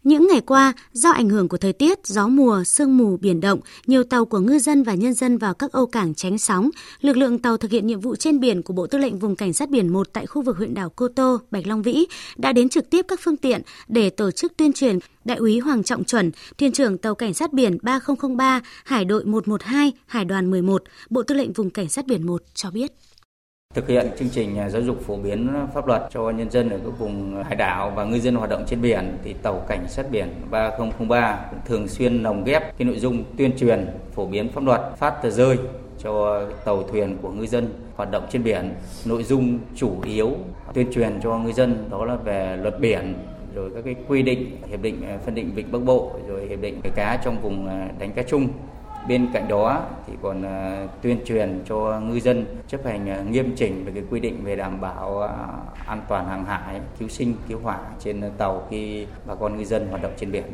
Những 0.09 0.29
ngày 0.29 0.41
qua, 0.41 0.73
do 0.93 1.11
ảnh 1.11 1.29
hưởng 1.29 1.49
của 1.49 1.57
thời 1.57 1.73
tiết, 1.73 2.07
gió 2.07 2.29
mùa, 2.29 2.65
sương 2.65 2.97
mù, 2.97 3.17
biển 3.17 3.41
động, 3.41 3.61
nhiều 3.87 4.05
tàu 4.05 4.25
của 4.25 4.39
ngư 4.39 4.59
dân 4.59 4.83
và 4.83 4.95
nhân 4.95 5.15
dân 5.15 5.39
vào 5.39 5.55
các 5.55 5.73
âu 5.73 5.87
cảng 5.87 6.15
tránh 6.15 6.39
sóng. 6.39 6.71
Lực 7.01 7.17
lượng 7.17 7.39
tàu 7.39 7.57
thực 7.57 7.71
hiện 7.71 7.87
nhiệm 7.87 8.01
vụ 8.01 8.17
trên 8.17 8.41
biển 8.41 8.63
của 8.63 8.73
Bộ 8.73 8.87
Tư 8.87 8.99
lệnh 8.99 9.19
Vùng 9.19 9.37
Cảnh 9.37 9.53
sát 9.53 9.71
biển 9.71 9.89
1 9.89 10.13
tại 10.13 10.27
khu 10.27 10.43
vực 10.43 10.57
huyện 10.57 10.75
đảo 10.75 10.93
Cô 10.97 11.09
Tô, 11.09 11.41
Bạch 11.51 11.67
Long 11.67 11.83
Vĩ 11.83 12.07
đã 12.37 12.53
đến 12.53 12.69
trực 12.69 12.91
tiếp 12.91 13.05
các 13.09 13.21
phương 13.23 13.37
tiện 13.37 13.63
để 13.89 14.11
tổ 14.11 14.31
chức 14.31 14.57
tuyên 14.57 14.73
truyền. 14.73 14.99
Đại 15.25 15.37
úy 15.37 15.59
Hoàng 15.59 15.83
Trọng 15.83 16.05
Chuẩn, 16.05 16.31
thuyền 16.59 16.73
trưởng 16.73 16.99
tàu 16.99 17.15
cảnh 17.15 17.35
sát 17.35 17.53
biển 17.53 17.79
3003, 17.83 18.61
Hải 18.85 19.05
đội 19.05 19.25
112, 19.25 19.93
Hải 20.07 20.25
đoàn 20.25 20.51
11, 20.51 20.83
Bộ 21.11 21.23
Tư 21.23 21.35
lệnh 21.35 21.53
Vùng 21.53 21.71
Cảnh 21.71 21.89
sát 21.89 22.07
biển 22.07 22.27
1 22.27 22.43
cho 22.55 22.71
biết. 22.71 22.93
Thực 23.75 23.89
hiện 23.89 24.11
chương 24.19 24.29
trình 24.29 24.59
à, 24.59 24.69
giáo 24.69 24.83
dục 24.83 25.01
phổ 25.07 25.17
biến 25.17 25.49
pháp 25.75 25.87
luật 25.87 26.03
cho 26.11 26.31
nhân 26.31 26.51
dân 26.51 26.71
ở 26.71 26.79
các 26.85 26.99
vùng 26.99 27.43
hải 27.45 27.57
đảo 27.57 27.93
và 27.97 28.05
ngư 28.05 28.19
dân 28.19 28.35
hoạt 28.35 28.51
động 28.51 28.65
trên 28.67 28.83
biển 28.83 29.19
thì 29.25 29.33
tàu 29.33 29.65
cảnh 29.69 29.89
sát 29.89 30.11
biển 30.11 30.29
3003 30.51 31.39
thường 31.67 31.89
xuyên 31.89 32.23
lồng 32.23 32.45
ghép 32.45 32.79
cái 32.79 32.87
nội 32.87 32.99
dung 32.99 33.25
tuyên 33.37 33.59
truyền 33.59 33.87
phổ 34.15 34.27
biến 34.27 34.49
pháp 34.49 34.65
luật, 34.65 34.81
phát 34.97 35.11
tờ 35.23 35.31
rơi 35.31 35.59
cho 35.99 36.45
tàu 36.65 36.83
thuyền 36.83 37.17
của 37.23 37.31
ngư 37.31 37.47
dân 37.47 37.69
hoạt 37.97 38.11
động 38.11 38.27
trên 38.31 38.45
biển. 38.45 38.75
Nội 39.05 39.25
dung 39.25 39.59
chủ 39.77 39.93
yếu 40.05 40.37
tuyên 40.75 40.93
truyền 40.93 41.21
cho 41.23 41.39
ngư 41.39 41.53
dân 41.53 41.89
đó 41.91 42.05
là 42.05 42.17
về 42.17 42.57
luật 42.63 42.81
biển 42.81 43.15
rồi 43.55 43.71
các 43.75 43.85
cái 43.85 43.95
quy 44.09 44.23
định 44.23 44.57
hiệp 44.67 44.83
định 44.83 45.03
à, 45.09 45.19
phân 45.25 45.35
định 45.35 45.51
vịnh 45.55 45.73
Bắc 45.73 45.85
Bộ 45.85 46.13
rồi 46.29 46.47
hiệp 46.47 46.61
định 46.61 46.81
cái 46.83 46.93
cá 46.97 47.21
trong 47.25 47.43
vùng 47.43 47.69
à, 47.69 47.89
đánh 47.99 48.13
cá 48.13 48.23
chung 48.23 48.49
Bên 49.09 49.29
cạnh 49.33 49.49
đó 49.49 49.85
thì 50.07 50.13
còn 50.23 50.43
ờ, 50.43 50.89
tuyên 51.03 51.19
truyền 51.27 51.63
cho 51.69 52.01
ngư 52.01 52.21
dân 52.21 52.47
chấp 52.69 52.85
hành 52.85 53.09
ờ, 53.09 53.25
nghiêm 53.25 53.57
chỉnh 53.57 53.85
về 53.85 53.93
cái 53.95 54.03
quy 54.11 54.21
định 54.21 54.45
về 54.45 54.57
đảm 54.57 54.81
bảo 54.81 55.19
ờ, 55.19 55.47
an 55.87 56.03
toàn 56.09 56.27
hàng 56.29 56.45
hải, 56.45 56.81
cứu 56.99 57.09
sinh, 57.09 57.35
cứu 57.49 57.59
hỏa 57.59 57.79
trên 58.01 58.23
tàu 58.39 58.67
khi 58.71 59.07
bà 59.27 59.35
con 59.35 59.57
ngư 59.57 59.65
dân 59.65 59.89
hoạt 59.89 60.03
động 60.03 60.13
trên 60.17 60.33
biển. 60.33 60.45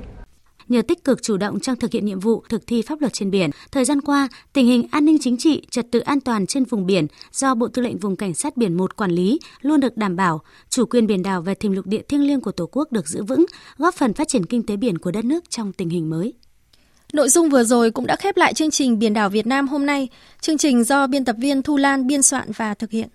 Nhờ 0.69 0.83
tích 0.83 1.05
cực 1.05 1.23
chủ 1.23 1.37
động 1.37 1.61
trong 1.61 1.77
thực 1.77 1.93
hiện 1.93 2.05
nhiệm 2.05 2.21
vụ 2.21 2.45
thực 2.49 2.67
thi 2.67 2.83
pháp 2.83 3.01
luật 3.01 3.13
trên 3.13 3.31
biển, 3.31 3.51
thời 3.73 3.85
gian 3.85 4.01
qua, 4.01 4.29
tình 4.53 4.67
hình 4.67 4.87
an 4.91 5.05
ninh 5.05 5.19
chính 5.21 5.37
trị, 5.37 5.67
trật 5.71 5.87
tự 5.91 6.01
an 6.01 6.21
toàn 6.21 6.47
trên 6.47 6.65
vùng 6.65 6.87
biển 6.87 7.07
do 7.33 7.55
Bộ 7.55 7.69
Tư 7.69 7.83
lệnh 7.83 7.99
Vùng 7.99 8.17
Cảnh 8.17 8.35
sát 8.35 8.57
biển 8.57 8.75
1 8.75 8.97
quản 8.97 9.11
lý 9.11 9.41
luôn 9.61 9.81
được 9.81 9.97
đảm 9.97 10.17
bảo, 10.17 10.41
chủ 10.69 10.87
quyền 10.87 11.07
biển 11.07 11.23
đảo 11.23 11.43
và 11.43 11.55
thềm 11.61 11.73
lục 11.73 11.87
địa 11.87 12.03
thiêng 12.09 12.27
liêng 12.27 12.41
của 12.41 12.53
Tổ 12.53 12.69
quốc 12.73 12.93
được 12.93 13.09
giữ 13.09 13.23
vững, 13.23 13.47
góp 13.79 13.95
phần 13.95 14.15
phát 14.15 14.29
triển 14.29 14.47
kinh 14.47 14.67
tế 14.67 14.77
biển 14.77 14.99
của 14.99 15.11
đất 15.11 15.25
nước 15.25 15.51
trong 15.51 15.73
tình 15.73 15.89
hình 15.89 16.11
mới. 16.11 16.33
Nội 17.14 17.28
dung 17.28 17.49
vừa 17.49 17.64
rồi 17.64 17.90
cũng 17.90 18.06
đã 18.06 18.16
khép 18.16 18.37
lại 18.37 18.54
chương 18.54 18.71
trình 18.71 18.99
Biển 18.99 19.14
đảo 19.14 19.30
Việt 19.30 19.47
Nam 19.47 19.68
hôm 19.68 19.87
nay. 19.87 20.09
Chương 20.40 20.59
trình 20.59 20.85
do 20.85 21.06
biên 21.06 21.25
tập 21.25 21.37
viên 21.38 21.62
Thu 21.62 21.76
Lan 21.76 22.06
biên 22.06 22.23
soạn 22.23 22.52
và 22.56 22.75
thực 22.75 22.90
hiện. 22.90 23.09